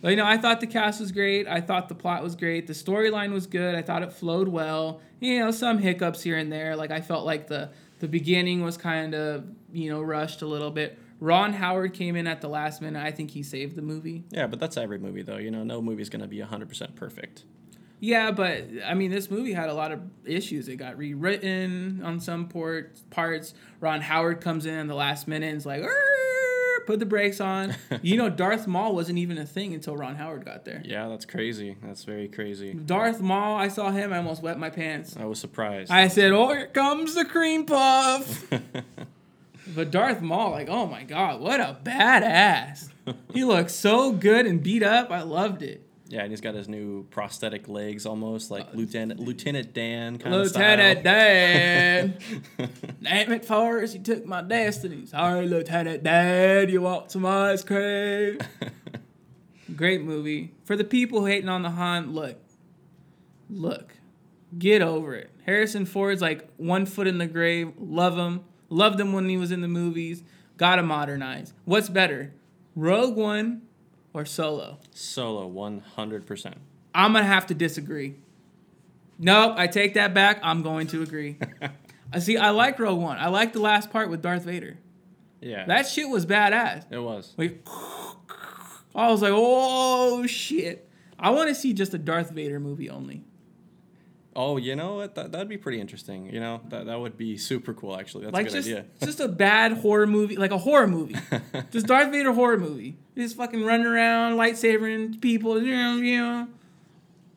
But 0.00 0.08
you 0.10 0.16
know, 0.16 0.26
I 0.26 0.36
thought 0.36 0.60
the 0.60 0.66
cast 0.66 1.00
was 1.00 1.12
great. 1.12 1.46
I 1.48 1.60
thought 1.60 1.88
the 1.88 1.94
plot 1.94 2.22
was 2.22 2.34
great. 2.36 2.66
The 2.66 2.74
storyline 2.74 3.32
was 3.32 3.46
good. 3.46 3.74
I 3.74 3.80
thought 3.80 4.02
it 4.02 4.12
flowed 4.12 4.48
well. 4.48 5.00
You 5.20 5.38
know, 5.40 5.50
some 5.50 5.78
hiccups 5.78 6.22
here 6.22 6.36
and 6.36 6.52
there. 6.52 6.76
Like 6.76 6.90
I 6.90 7.00
felt 7.00 7.24
like 7.24 7.46
the 7.46 7.70
the 8.00 8.08
beginning 8.08 8.62
was 8.62 8.76
kind 8.76 9.14
of 9.14 9.44
you 9.72 9.88
know 9.90 10.02
rushed 10.02 10.42
a 10.42 10.46
little 10.46 10.70
bit. 10.70 10.98
Ron 11.20 11.52
Howard 11.54 11.94
came 11.94 12.16
in 12.16 12.26
at 12.26 12.40
the 12.40 12.48
last 12.48 12.82
minute. 12.82 13.02
I 13.02 13.10
think 13.10 13.30
he 13.30 13.42
saved 13.42 13.76
the 13.76 13.82
movie. 13.82 14.24
yeah, 14.30 14.46
but 14.46 14.58
that's 14.60 14.76
every 14.76 14.98
movie, 14.98 15.22
though. 15.22 15.36
You 15.38 15.50
know, 15.50 15.64
no 15.64 15.80
movie's 15.80 16.08
gonna 16.08 16.26
be 16.28 16.40
hundred 16.40 16.68
percent 16.68 16.96
perfect. 16.96 17.44
Yeah, 18.00 18.32
but 18.32 18.64
I 18.84 18.92
mean, 18.94 19.10
this 19.10 19.30
movie 19.30 19.52
had 19.54 19.70
a 19.70 19.74
lot 19.74 19.90
of 19.92 20.00
issues. 20.26 20.68
It 20.68 20.76
got 20.76 20.98
rewritten 20.98 22.02
on 22.04 22.20
some 22.20 22.48
port, 22.48 22.98
parts. 23.08 23.54
Ron 23.80 24.02
Howard 24.02 24.40
comes 24.42 24.66
in 24.66 24.74
at 24.74 24.86
the 24.88 24.94
last 24.94 25.26
minute 25.26 25.46
and 25.48 25.56
is 25.56 25.64
like, 25.64 25.82
put 26.86 26.98
the 26.98 27.06
brakes 27.06 27.40
on. 27.40 27.74
you 28.02 28.16
know, 28.16 28.28
Darth 28.28 28.66
Maul 28.66 28.94
wasn't 28.94 29.18
even 29.18 29.38
a 29.38 29.46
thing 29.46 29.74
until 29.74 29.96
Ron 29.96 30.16
Howard 30.16 30.44
got 30.44 30.64
there. 30.64 30.82
Yeah, 30.84 31.08
that's 31.08 31.24
crazy. 31.24 31.76
That's 31.82 32.04
very 32.04 32.28
crazy. 32.28 32.74
Darth 32.74 33.20
Maul, 33.20 33.56
I 33.56 33.68
saw 33.68 33.90
him, 33.90 34.12
I 34.12 34.18
almost 34.18 34.42
wet 34.42 34.58
my 34.58 34.70
pants. 34.70 35.16
I 35.18 35.24
was 35.24 35.38
surprised. 35.38 35.90
I 35.90 36.08
said, 36.08 36.32
"Oh, 36.32 36.48
here 36.52 36.66
comes 36.66 37.14
the 37.14 37.24
cream 37.24 37.64
puff." 37.64 38.44
but 39.74 39.90
Darth 39.90 40.20
Maul, 40.20 40.50
like, 40.50 40.68
oh 40.68 40.86
my 40.86 41.04
god, 41.04 41.40
what 41.40 41.60
a 41.60 41.76
badass! 41.82 42.88
he 43.32 43.44
looks 43.44 43.74
so 43.74 44.12
good 44.12 44.46
and 44.46 44.62
beat 44.62 44.82
up. 44.82 45.10
I 45.10 45.22
loved 45.22 45.62
it. 45.62 45.86
yeah, 46.08 46.22
and 46.22 46.30
he's 46.30 46.40
got 46.40 46.54
his 46.54 46.68
new 46.68 47.04
prosthetic 47.10 47.68
legs, 47.68 48.06
almost 48.06 48.50
like 48.50 48.66
uh, 48.66 48.70
Lieutenant 48.74 49.20
Lieutenant 49.20 49.74
Dan 49.74 50.18
kind. 50.18 50.34
Lieutenant 50.34 50.98
of 50.98 51.04
Dan. 51.04 52.18
Name 53.00 53.32
it 53.32 53.44
first, 53.44 53.94
you 53.94 54.00
took 54.00 54.24
my 54.24 54.42
destiny. 54.42 55.06
Sorry, 55.06 55.46
Lieutenant 55.46 56.02
Dan, 56.02 56.68
you 56.68 56.80
want 56.80 57.10
some 57.10 57.26
ice 57.26 57.62
cream? 57.62 58.38
Great 59.76 60.02
movie. 60.02 60.52
For 60.64 60.76
the 60.76 60.84
people 60.84 61.24
hating 61.24 61.48
on 61.48 61.62
the 61.62 61.70
Han, 61.70 62.12
look, 62.12 62.36
look, 63.50 63.94
get 64.58 64.82
over 64.82 65.14
it. 65.14 65.30
Harrison 65.46 65.84
Ford's 65.84 66.22
like 66.22 66.48
one 66.58 66.86
foot 66.86 67.06
in 67.06 67.18
the 67.18 67.26
grave. 67.26 67.72
Love 67.78 68.16
him. 68.16 68.44
Loved 68.68 68.98
him 69.00 69.12
when 69.12 69.28
he 69.28 69.36
was 69.36 69.52
in 69.52 69.60
the 69.60 69.68
movies. 69.68 70.22
Gotta 70.56 70.82
modernize. 70.82 71.52
What's 71.64 71.88
better, 71.88 72.32
Rogue 72.76 73.16
One 73.16 73.62
or 74.12 74.24
Solo? 74.24 74.78
Solo, 74.92 75.46
one 75.46 75.80
hundred 75.96 76.26
percent. 76.26 76.56
I'm 76.94 77.12
gonna 77.12 77.24
have 77.26 77.46
to 77.48 77.54
disagree. 77.54 78.16
Nope, 79.18 79.54
I 79.56 79.66
take 79.68 79.94
that 79.94 80.12
back. 80.14 80.40
I'm 80.42 80.62
going 80.62 80.86
to 80.88 81.02
agree. 81.02 81.36
I 81.62 81.70
uh, 82.16 82.20
see. 82.20 82.36
I 82.36 82.50
like 82.50 82.78
Rogue 82.78 83.00
One. 83.00 83.16
I 83.18 83.28
like 83.28 83.52
the 83.52 83.60
last 83.60 83.90
part 83.90 84.10
with 84.10 84.22
Darth 84.22 84.44
Vader. 84.44 84.78
Yeah, 85.40 85.66
That 85.66 85.86
shit 85.86 86.08
was 86.08 86.24
badass. 86.24 86.84
it 86.90 86.98
was. 86.98 87.34
Like, 87.36 87.66
I 88.94 89.10
was 89.10 89.20
like, 89.22 89.32
oh 89.34 90.26
shit. 90.26 90.88
I 91.18 91.30
want 91.30 91.48
to 91.50 91.54
see 91.54 91.72
just 91.74 91.92
a 91.94 91.98
Darth 91.98 92.30
Vader 92.30 92.58
movie 92.58 92.88
only. 92.90 93.22
Oh, 94.36 94.56
you 94.56 94.74
know 94.74 94.96
what? 94.96 95.14
That 95.14 95.32
that'd 95.32 95.48
be 95.48 95.56
pretty 95.56 95.80
interesting. 95.80 96.32
You 96.32 96.40
know, 96.40 96.60
that 96.68 96.86
that 96.86 96.98
would 96.98 97.16
be 97.16 97.36
super 97.36 97.72
cool. 97.72 97.96
Actually, 97.96 98.24
that's 98.24 98.34
like 98.34 98.46
a 98.46 98.48
good 98.48 98.54
just 98.56 98.68
idea. 98.68 98.86
just 99.00 99.20
a 99.20 99.28
bad 99.28 99.72
horror 99.74 100.06
movie, 100.06 100.36
like 100.36 100.50
a 100.50 100.58
horror 100.58 100.88
movie. 100.88 101.16
just 101.70 101.86
Darth 101.86 102.10
Vader 102.10 102.32
horror 102.32 102.58
movie. 102.58 102.96
Just 103.16 103.36
fucking 103.36 103.64
running 103.64 103.86
around, 103.86 104.36
lightsabering 104.36 105.20
people. 105.20 105.62
You 105.62 105.76
know, 105.76 105.96
you 105.96 106.20
know. 106.20 106.48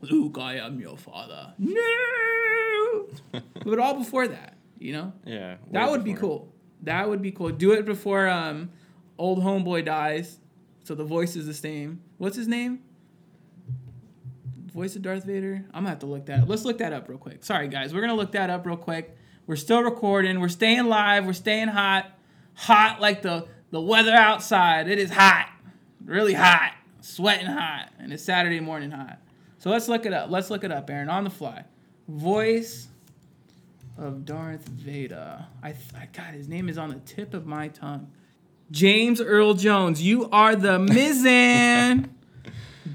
Luke, 0.01 0.37
I 0.39 0.57
am 0.57 0.79
your 0.79 0.97
father. 0.97 1.53
No. 1.57 3.07
but 3.65 3.79
all 3.79 3.95
before 3.95 4.27
that, 4.27 4.55
you 4.79 4.93
know. 4.93 5.13
yeah, 5.25 5.57
That 5.71 5.89
would 5.89 6.03
be 6.03 6.13
cool. 6.13 6.53
That 6.83 7.09
would 7.09 7.21
be 7.21 7.31
cool. 7.31 7.49
Do 7.49 7.71
it 7.73 7.85
before 7.85 8.27
um, 8.27 8.69
old 9.17 9.39
homeboy 9.39 9.85
dies, 9.85 10.39
so 10.83 10.93
the 10.95 11.03
voice 11.03 11.35
is 11.35 11.45
the 11.45 11.53
same. 11.53 12.01
What's 12.17 12.35
his 12.35 12.47
name? 12.47 12.81
Voice 14.77 14.95
of 14.95 15.01
Darth 15.01 15.23
Vader. 15.23 15.65
I'm 15.73 15.81
gonna 15.81 15.89
have 15.89 15.99
to 15.99 16.05
look 16.05 16.27
that 16.27 16.41
up. 16.41 16.49
Let's 16.49 16.63
look 16.63 16.77
that 16.77 16.93
up 16.93 17.09
real 17.09 17.17
quick. 17.17 17.43
Sorry 17.43 17.67
guys, 17.67 17.95
we're 17.95 18.01
gonna 18.01 18.13
look 18.13 18.33
that 18.33 18.51
up 18.51 18.63
real 18.63 18.77
quick. 18.77 19.17
We're 19.47 19.55
still 19.55 19.81
recording. 19.81 20.39
We're 20.39 20.49
staying 20.49 20.85
live. 20.85 21.25
We're 21.25 21.33
staying 21.33 21.69
hot, 21.69 22.11
hot 22.53 23.01
like 23.01 23.23
the 23.23 23.47
the 23.71 23.81
weather 23.81 24.11
outside. 24.11 24.87
It 24.87 24.99
is 24.99 25.09
hot, 25.09 25.49
really 26.05 26.35
hot, 26.35 26.75
sweating 27.01 27.47
hot, 27.47 27.89
and 27.97 28.13
it's 28.13 28.21
Saturday 28.21 28.59
morning 28.59 28.91
hot. 28.91 29.17
So 29.57 29.71
let's 29.71 29.87
look 29.87 30.05
it 30.05 30.13
up. 30.13 30.29
Let's 30.29 30.51
look 30.51 30.63
it 30.63 30.71
up, 30.71 30.87
Aaron, 30.91 31.09
on 31.09 31.23
the 31.23 31.31
fly. 31.31 31.63
Voice 32.07 32.87
of 33.97 34.25
Darth 34.25 34.67
Vader. 34.67 35.43
I, 35.63 35.69
I 35.69 36.07
God, 36.13 36.35
his 36.35 36.47
name 36.47 36.69
is 36.69 36.77
on 36.77 36.89
the 36.89 36.99
tip 36.99 37.33
of 37.33 37.47
my 37.47 37.69
tongue. 37.69 38.11
James 38.69 39.21
Earl 39.21 39.55
Jones, 39.55 40.03
you 40.03 40.29
are 40.29 40.55
the 40.55 40.77
Mizan. 40.77 42.11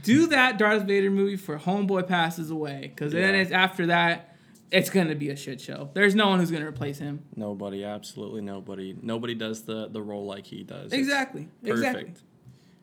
Do 0.02 0.26
that 0.28 0.58
Darth 0.58 0.82
Vader 0.84 1.10
movie 1.10 1.36
for 1.36 1.58
Homeboy 1.58 2.06
passes 2.08 2.50
away, 2.50 2.90
because 2.94 3.12
then 3.12 3.34
it's 3.34 3.52
after 3.52 3.86
that, 3.86 4.36
it's 4.70 4.90
gonna 4.90 5.14
be 5.14 5.30
a 5.30 5.36
shit 5.36 5.60
show. 5.60 5.90
There's 5.94 6.14
no 6.14 6.28
one 6.28 6.38
who's 6.40 6.50
gonna 6.50 6.66
replace 6.66 6.98
him. 6.98 7.22
Nobody, 7.36 7.84
absolutely 7.84 8.40
nobody. 8.40 8.96
Nobody 9.00 9.34
does 9.34 9.62
the 9.62 9.88
the 9.88 10.02
role 10.02 10.24
like 10.26 10.46
he 10.46 10.62
does. 10.64 10.92
Exactly. 10.92 11.48
Exactly. 11.62 12.02
Perfect. 12.04 12.22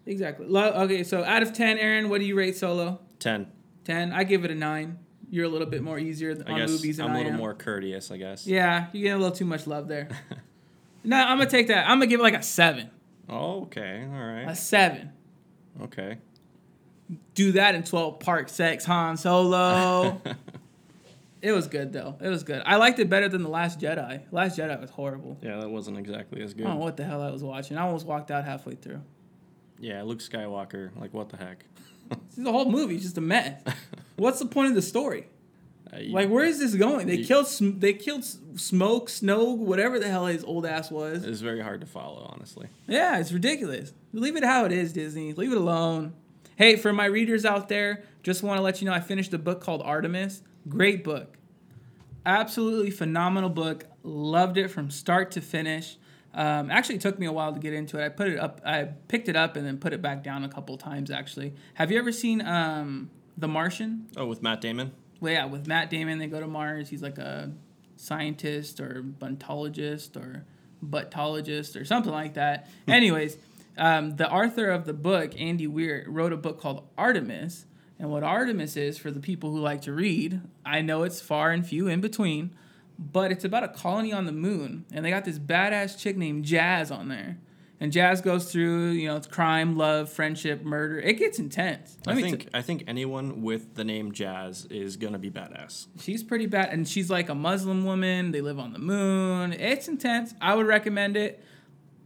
Exactly. 0.05 0.47
Lo- 0.47 0.71
Okay, 0.83 1.03
so 1.03 1.23
out 1.23 1.41
of 1.43 1.53
ten, 1.53 1.77
Aaron, 1.77 2.09
what 2.09 2.19
do 2.19 2.25
you 2.25 2.35
rate 2.35 2.55
Solo? 2.55 2.99
Ten. 3.19 3.47
Ten. 3.83 4.11
I 4.13 4.23
give 4.23 4.45
it 4.45 4.51
a 4.51 4.55
nine. 4.55 4.99
You're 5.31 5.45
a 5.45 5.49
little 5.49 5.67
bit 5.67 5.83
more 5.83 5.99
easier 5.99 6.31
on 6.47 6.59
movies 6.61 6.97
than 6.97 7.07
I'm 7.07 7.15
a 7.15 7.17
little 7.19 7.33
more 7.33 7.53
courteous. 7.53 8.09
I 8.11 8.17
guess. 8.17 8.47
Yeah, 8.47 8.87
you 8.93 9.03
get 9.03 9.11
a 9.15 9.17
little 9.17 9.35
too 9.35 9.45
much 9.45 9.67
love 9.67 9.87
there. 9.87 10.07
no, 11.03 11.17
I'm 11.17 11.37
gonna 11.37 11.49
take 11.49 11.67
that. 11.67 11.83
I'm 11.87 11.97
gonna 11.99 12.07
give 12.07 12.19
it 12.19 12.23
like 12.23 12.33
a 12.35 12.41
seven. 12.43 12.89
Oh, 13.27 13.61
okay. 13.63 14.03
all 14.11 14.19
right. 14.19 14.45
A 14.47 14.55
seven. 14.55 15.11
Okay. 15.81 16.17
Do 17.35 17.53
that 17.53 17.75
in 17.75 17.83
12 17.83 18.19
Park 18.19 18.49
Sex 18.49 18.85
Han 18.85 19.17
Solo. 19.17 20.21
it 21.41 21.51
was 21.51 21.67
good 21.67 21.93
though. 21.93 22.15
It 22.21 22.27
was 22.27 22.43
good. 22.43 22.61
I 22.65 22.75
liked 22.75 22.99
it 22.99 23.09
better 23.09 23.29
than 23.29 23.43
the 23.43 23.49
Last 23.49 23.79
Jedi. 23.79 24.21
Last 24.31 24.57
Jedi 24.57 24.79
was 24.79 24.89
horrible. 24.89 25.37
yeah, 25.41 25.57
that 25.59 25.69
wasn't 25.69 25.97
exactly 25.97 26.41
as 26.41 26.51
I 26.51 26.53
good. 26.57 26.63
don't 26.65 26.73
know 26.75 26.79
what 26.79 26.97
the 26.97 27.03
hell 27.05 27.21
I 27.21 27.31
was 27.31 27.43
watching. 27.43 27.77
I 27.77 27.81
almost 27.83 28.05
walked 28.05 28.29
out 28.31 28.43
halfway 28.45 28.75
through. 28.75 29.01
Yeah, 29.79 30.03
Luke 30.03 30.19
Skywalker. 30.19 30.89
Like, 30.99 31.13
what 31.13 31.29
the 31.29 31.37
heck? 31.37 31.65
The 32.37 32.51
whole 32.51 32.69
movie 32.71 32.95
is 32.95 33.03
just 33.03 33.17
a 33.19 33.21
mess. 33.21 33.61
What's 34.15 34.39
the 34.39 34.47
point 34.47 34.69
of 34.69 34.75
the 34.75 34.81
story? 34.81 35.27
Uh, 35.93 35.97
you- 35.97 36.11
Like, 36.13 36.27
where 36.29 36.43
is 36.43 36.57
this 36.57 36.73
going? 36.73 37.05
They 37.07 37.17
You- 37.17 37.25
killed. 37.25 37.47
They 37.79 37.93
killed 37.93 38.23
Smoke, 38.59 39.09
Snoke, 39.09 39.57
whatever 39.59 39.99
the 39.99 40.07
hell 40.07 40.25
his 40.25 40.43
old 40.43 40.65
ass 40.65 40.89
was. 40.89 41.23
it's 41.23 41.41
very 41.41 41.61
hard 41.61 41.81
to 41.81 41.87
follow, 41.87 42.27
honestly. 42.33 42.67
Yeah, 42.87 43.19
it's 43.19 43.31
ridiculous. 43.31 43.93
Leave 44.11 44.35
it 44.35 44.43
how 44.43 44.65
it 44.65 44.71
is, 44.71 44.91
Disney. 44.91 45.33
Leave 45.33 45.51
it 45.51 45.57
alone. 45.57 46.13
Hey, 46.59 46.75
for 46.75 46.91
my 46.91 47.05
readers 47.05 47.45
out 47.45 47.69
there, 47.69 48.03
just 48.21 48.43
want 48.43 48.57
to 48.57 48.61
let 48.61 48.81
you 48.81 48.85
know 48.85 48.91
I 48.91 48.99
finished 48.99 49.33
a 49.33 49.37
book 49.37 49.61
called 49.61 49.81
Artemis. 49.81 50.41
Great 50.67 51.05
book. 51.05 51.37
Absolutely 52.25 52.91
phenomenal 52.91 53.49
book. 53.49 53.85
Loved 54.03 54.57
it 54.57 54.67
from 54.67 54.91
start 54.91 55.31
to 55.31 55.41
finish. 55.41 55.95
Um, 56.33 56.69
actually, 56.69 56.95
it 56.95 57.01
took 57.01 57.17
me 57.17 57.27
a 57.27 57.31
while 57.31 57.53
to 57.53 57.59
get 57.59 57.71
into 57.71 57.97
it. 57.97 58.03
I 58.05 58.09
put 58.09 58.27
it 58.27 58.37
up, 58.37 58.59
I 58.65 58.89
picked 59.07 59.29
it 59.29 59.37
up 59.37 59.55
and 59.55 59.65
then 59.65 59.77
put 59.77 59.93
it 59.93 60.01
back 60.01 60.21
down 60.21 60.43
a 60.43 60.49
couple 60.49 60.75
times. 60.75 61.09
Actually, 61.09 61.53
have 61.75 61.91
you 61.91 61.97
ever 61.97 62.11
seen 62.11 62.45
um, 62.45 63.09
The 63.37 63.47
Martian? 63.47 64.07
Oh, 64.17 64.25
with 64.25 64.43
Matt 64.43 64.59
Damon. 64.59 64.91
Well, 65.21 65.31
yeah, 65.31 65.45
with 65.45 65.65
Matt 65.65 65.89
Damon, 65.89 66.19
they 66.19 66.27
go 66.27 66.41
to 66.41 66.47
Mars. 66.47 66.89
He's 66.89 67.01
like 67.01 67.19
a 67.19 67.53
scientist 67.95 68.81
or 68.81 69.01
buntologist 69.01 70.17
or 70.17 70.43
buttologist 70.85 71.79
or 71.79 71.85
something 71.85 72.11
like 72.11 72.33
that. 72.33 72.69
Anyways, 72.85 73.37
um, 73.79 74.17
the 74.17 74.29
author 74.31 74.69
of 74.69 74.85
the 74.85 74.93
book, 74.93 75.31
Andy 75.39 75.67
Weir, 75.67 76.05
wrote 76.07 76.33
a 76.33 76.37
book 76.37 76.59
called 76.59 76.87
Artemis. 76.97 77.65
And 77.97 78.09
what 78.09 78.23
Artemis 78.23 78.77
is, 78.77 78.97
for 78.97 79.11
the 79.11 79.19
people 79.19 79.51
who 79.51 79.59
like 79.59 79.81
to 79.81 79.93
read, 79.93 80.41
I 80.65 80.81
know 80.81 81.03
it's 81.03 81.19
far 81.19 81.51
and 81.51 81.65
few 81.65 81.87
in 81.87 81.99
between, 81.99 82.55
but 82.97 83.31
it's 83.31 83.43
about 83.43 83.63
a 83.63 83.67
colony 83.67 84.13
on 84.13 84.25
the 84.25 84.31
moon. 84.31 84.85
And 84.91 85.03
they 85.03 85.09
got 85.09 85.25
this 85.25 85.39
badass 85.39 85.97
chick 85.97 86.15
named 86.15 86.45
Jazz 86.45 86.91
on 86.91 87.09
there. 87.09 87.37
And 87.81 87.93
Jazz 87.93 88.21
goes 88.21 88.51
through, 88.51 88.89
you 88.91 89.07
know, 89.07 89.15
it's 89.15 89.27
crime, 89.27 89.77
love, 89.77 90.09
friendship, 90.09 90.63
murder. 90.63 90.99
It 90.99 91.13
gets 91.13 91.39
intense. 91.39 91.97
Let 92.05 92.17
I 92.17 92.21
think 92.21 92.39
t- 92.41 92.49
I 92.53 92.61
think 92.61 92.83
anyone 92.87 93.41
with 93.41 93.75
the 93.75 93.85
name 93.85 94.11
Jazz 94.11 94.65
is 94.65 94.97
gonna 94.97 95.17
be 95.17 95.31
badass. 95.31 95.87
She's 96.01 96.21
pretty 96.21 96.45
bad, 96.45 96.73
and 96.73 96.85
she's 96.85 97.09
like 97.09 97.29
a 97.29 97.35
Muslim 97.35 97.85
woman. 97.85 98.31
They 98.31 98.41
live 98.41 98.59
on 98.59 98.73
the 98.73 98.79
moon. 98.79 99.53
It's 99.53 99.87
intense. 99.87 100.33
I 100.41 100.55
would 100.55 100.67
recommend 100.67 101.15
it. 101.15 101.41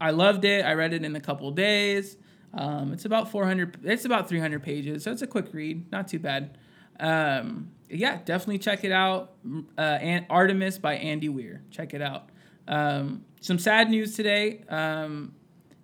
I 0.03 0.11
loved 0.11 0.43
it. 0.43 0.65
I 0.65 0.73
read 0.73 0.91
it 0.91 1.05
in 1.05 1.15
a 1.15 1.21
couple 1.21 1.49
days. 1.51 2.17
Um, 2.53 2.91
it's 2.91 3.05
about 3.05 3.31
400. 3.31 3.79
It's 3.85 4.03
about 4.03 4.27
300 4.27 4.61
pages, 4.61 5.03
so 5.03 5.13
it's 5.13 5.21
a 5.21 5.27
quick 5.27 5.53
read. 5.53 5.89
Not 5.93 6.09
too 6.09 6.19
bad. 6.19 6.57
Um, 6.99 7.71
yeah, 7.89 8.19
definitely 8.25 8.59
check 8.59 8.83
it 8.83 8.91
out. 8.91 9.31
Uh, 9.77 10.19
Artemis 10.29 10.77
by 10.77 10.95
Andy 10.95 11.29
Weir. 11.29 11.63
Check 11.71 11.93
it 11.93 12.01
out. 12.01 12.29
Um, 12.67 13.23
some 13.39 13.57
sad 13.57 13.89
news 13.89 14.13
today. 14.13 14.65
Um, 14.67 15.35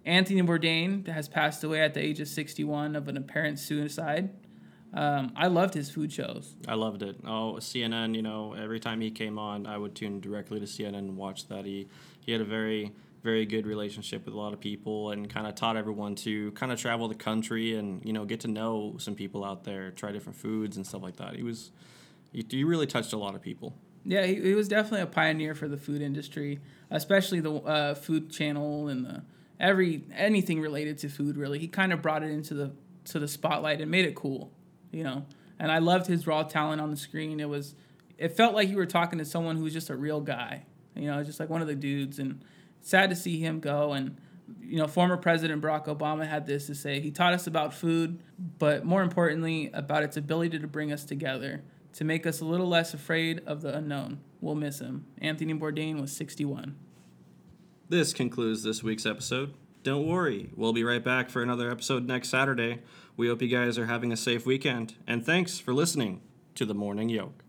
Anthony 0.04 0.42
Bourdain 0.42 1.08
has 1.08 1.30
passed 1.30 1.64
away 1.64 1.80
at 1.80 1.94
the 1.94 2.02
age 2.02 2.20
of 2.20 2.28
61 2.28 2.98
of 2.98 3.08
an 3.08 3.16
apparent 3.16 3.58
suicide. 3.58 4.32
Um, 4.94 5.32
I 5.38 5.48
loved 5.48 5.76
his 5.76 5.90
food 5.90 6.12
shows. 6.12 6.56
I 6.68 6.74
loved 6.74 7.04
it. 7.04 7.16
Oh, 7.24 7.56
CNN. 7.60 8.16
You 8.16 8.22
know, 8.22 8.54
every 8.54 8.82
time 8.82 9.00
he 9.00 9.12
came 9.12 9.40
on, 9.40 9.66
I 9.66 9.78
would 9.78 9.96
tune 9.96 10.20
directly 10.20 10.60
to 10.60 10.66
CNN 10.66 10.98
and 10.98 11.16
watch 11.16 11.48
that. 11.48 11.64
He 11.64 11.88
he 12.20 12.34
had 12.34 12.42
a 12.42 12.46
very 12.46 12.92
very 13.22 13.46
good 13.46 13.66
relationship 13.66 14.26
with 14.26 14.34
a 14.34 14.38
lot 14.38 14.54
of 14.54 14.60
people 14.60 15.12
and 15.12 15.30
kind 15.30 15.46
of 15.46 15.56
taught 15.56 15.76
everyone 15.76 16.16
to 16.16 16.52
kind 16.54 16.72
of 16.72 16.80
travel 16.80 17.08
the 17.08 17.16
country 17.16 17.76
and 17.76 18.04
you 18.06 18.14
know 18.14 18.26
get 18.26 18.40
to 18.42 18.48
know 18.48 18.96
some 18.98 19.16
people 19.16 19.44
out 19.44 19.64
there, 19.64 19.92
try 19.92 20.12
different 20.12 20.38
foods 20.38 20.78
and 20.78 20.86
stuff 20.86 21.02
like 21.02 21.18
that. 21.18 21.36
He 21.36 21.44
was 21.44 21.72
he, 22.32 22.46
he 22.50 22.64
really 22.64 22.88
touched 22.88 23.14
a 23.14 23.18
lot 23.18 23.36
of 23.36 23.42
people. 23.42 23.74
Yeah, 24.06 24.26
he, 24.26 24.36
he 24.36 24.54
was 24.54 24.68
definitely 24.68 25.02
a 25.02 25.08
pioneer 25.08 25.54
for 25.54 25.68
the 25.68 25.78
food 25.78 26.02
industry, 26.02 26.60
especially 26.90 27.42
the 27.42 27.54
uh, 27.54 27.96
food 27.96 28.32
channel 28.32 28.88
and 28.88 29.06
the 29.06 29.24
every 29.60 30.04
anything 30.16 30.62
related 30.62 30.98
to 31.00 31.10
food. 31.10 31.38
Really, 31.38 31.60
he 31.60 31.68
kind 31.68 31.92
of 31.92 32.02
brought 32.02 32.24
it 32.24 32.32
into 32.32 32.54
the 32.54 32.72
to 33.06 33.20
the 33.20 33.28
spotlight 33.28 33.82
and 33.82 33.92
made 33.92 34.06
it 34.06 34.16
cool, 34.16 34.52
you 34.92 35.04
know. 35.04 35.26
And 35.60 35.72
I 35.72 35.80
loved 35.80 36.08
his 36.08 36.26
raw 36.26 36.44
talent 36.44 36.82
on 36.82 36.90
the 36.90 36.98
screen. 36.98 37.40
It 37.40 37.50
was, 37.50 37.76
it 38.18 38.36
felt 38.38 38.56
like 38.56 38.70
you 38.70 38.78
were 38.78 38.86
talking 38.86 39.20
to 39.20 39.26
someone 39.26 39.58
who 39.58 39.64
was 39.64 39.74
just 39.74 39.90
a 39.90 39.96
real 39.96 40.22
guy, 40.22 40.64
you 40.96 41.08
know, 41.08 41.22
just 41.24 41.40
like 41.40 41.50
one 41.50 41.62
of 41.62 41.68
the 41.68 41.76
dudes. 41.76 42.20
And 42.20 42.44
sad 42.82 43.10
to 43.10 43.16
see 43.16 43.40
him 43.40 43.60
go. 43.60 43.94
And 43.94 44.18
you 44.62 44.78
know, 44.78 44.88
former 44.88 45.18
President 45.18 45.62
Barack 45.62 45.86
Obama 45.86 46.28
had 46.28 46.46
this 46.46 46.68
to 46.68 46.76
say. 46.76 47.00
He 47.00 47.12
taught 47.12 47.34
us 47.34 47.48
about 47.48 47.74
food, 47.74 48.22
but 48.58 48.86
more 48.86 49.02
importantly, 49.02 49.70
about 49.74 50.04
its 50.04 50.18
ability 50.18 50.60
to 50.60 50.68
bring 50.68 50.92
us 50.92 51.06
together 51.06 51.64
to 51.94 52.04
make 52.04 52.26
us 52.26 52.40
a 52.40 52.46
little 52.46 52.68
less 52.68 52.94
afraid 52.94 53.42
of 53.46 53.62
the 53.62 53.76
unknown. 53.76 54.20
We'll 54.42 54.56
miss 54.56 54.80
him. 54.80 55.06
Anthony 55.18 55.54
Bourdain 55.54 56.00
was 56.00 56.12
61. 56.16 56.76
This 57.90 58.14
concludes 58.14 58.64
this 58.64 58.84
week's 58.84 59.06
episode. 59.06 59.54
Don't 59.82 60.08
worry, 60.08 60.52
we'll 60.56 60.74
be 60.74 60.84
right 60.84 61.04
back 61.04 61.30
for 61.30 61.42
another 61.42 61.72
episode 61.72 62.06
next 62.06 62.30
Saturday. 62.30 62.80
We 63.18 63.28
hope 63.28 63.42
you 63.42 63.48
guys 63.48 63.78
are 63.78 63.88
having 63.88 64.12
a 64.12 64.18
safe 64.18 64.46
weekend, 64.46 64.96
and 65.08 65.26
thanks 65.26 65.58
for 65.60 65.74
listening 65.74 66.22
to 66.56 66.66
the 66.66 66.76
Morning 66.76 67.10
Yolk. 67.10 67.44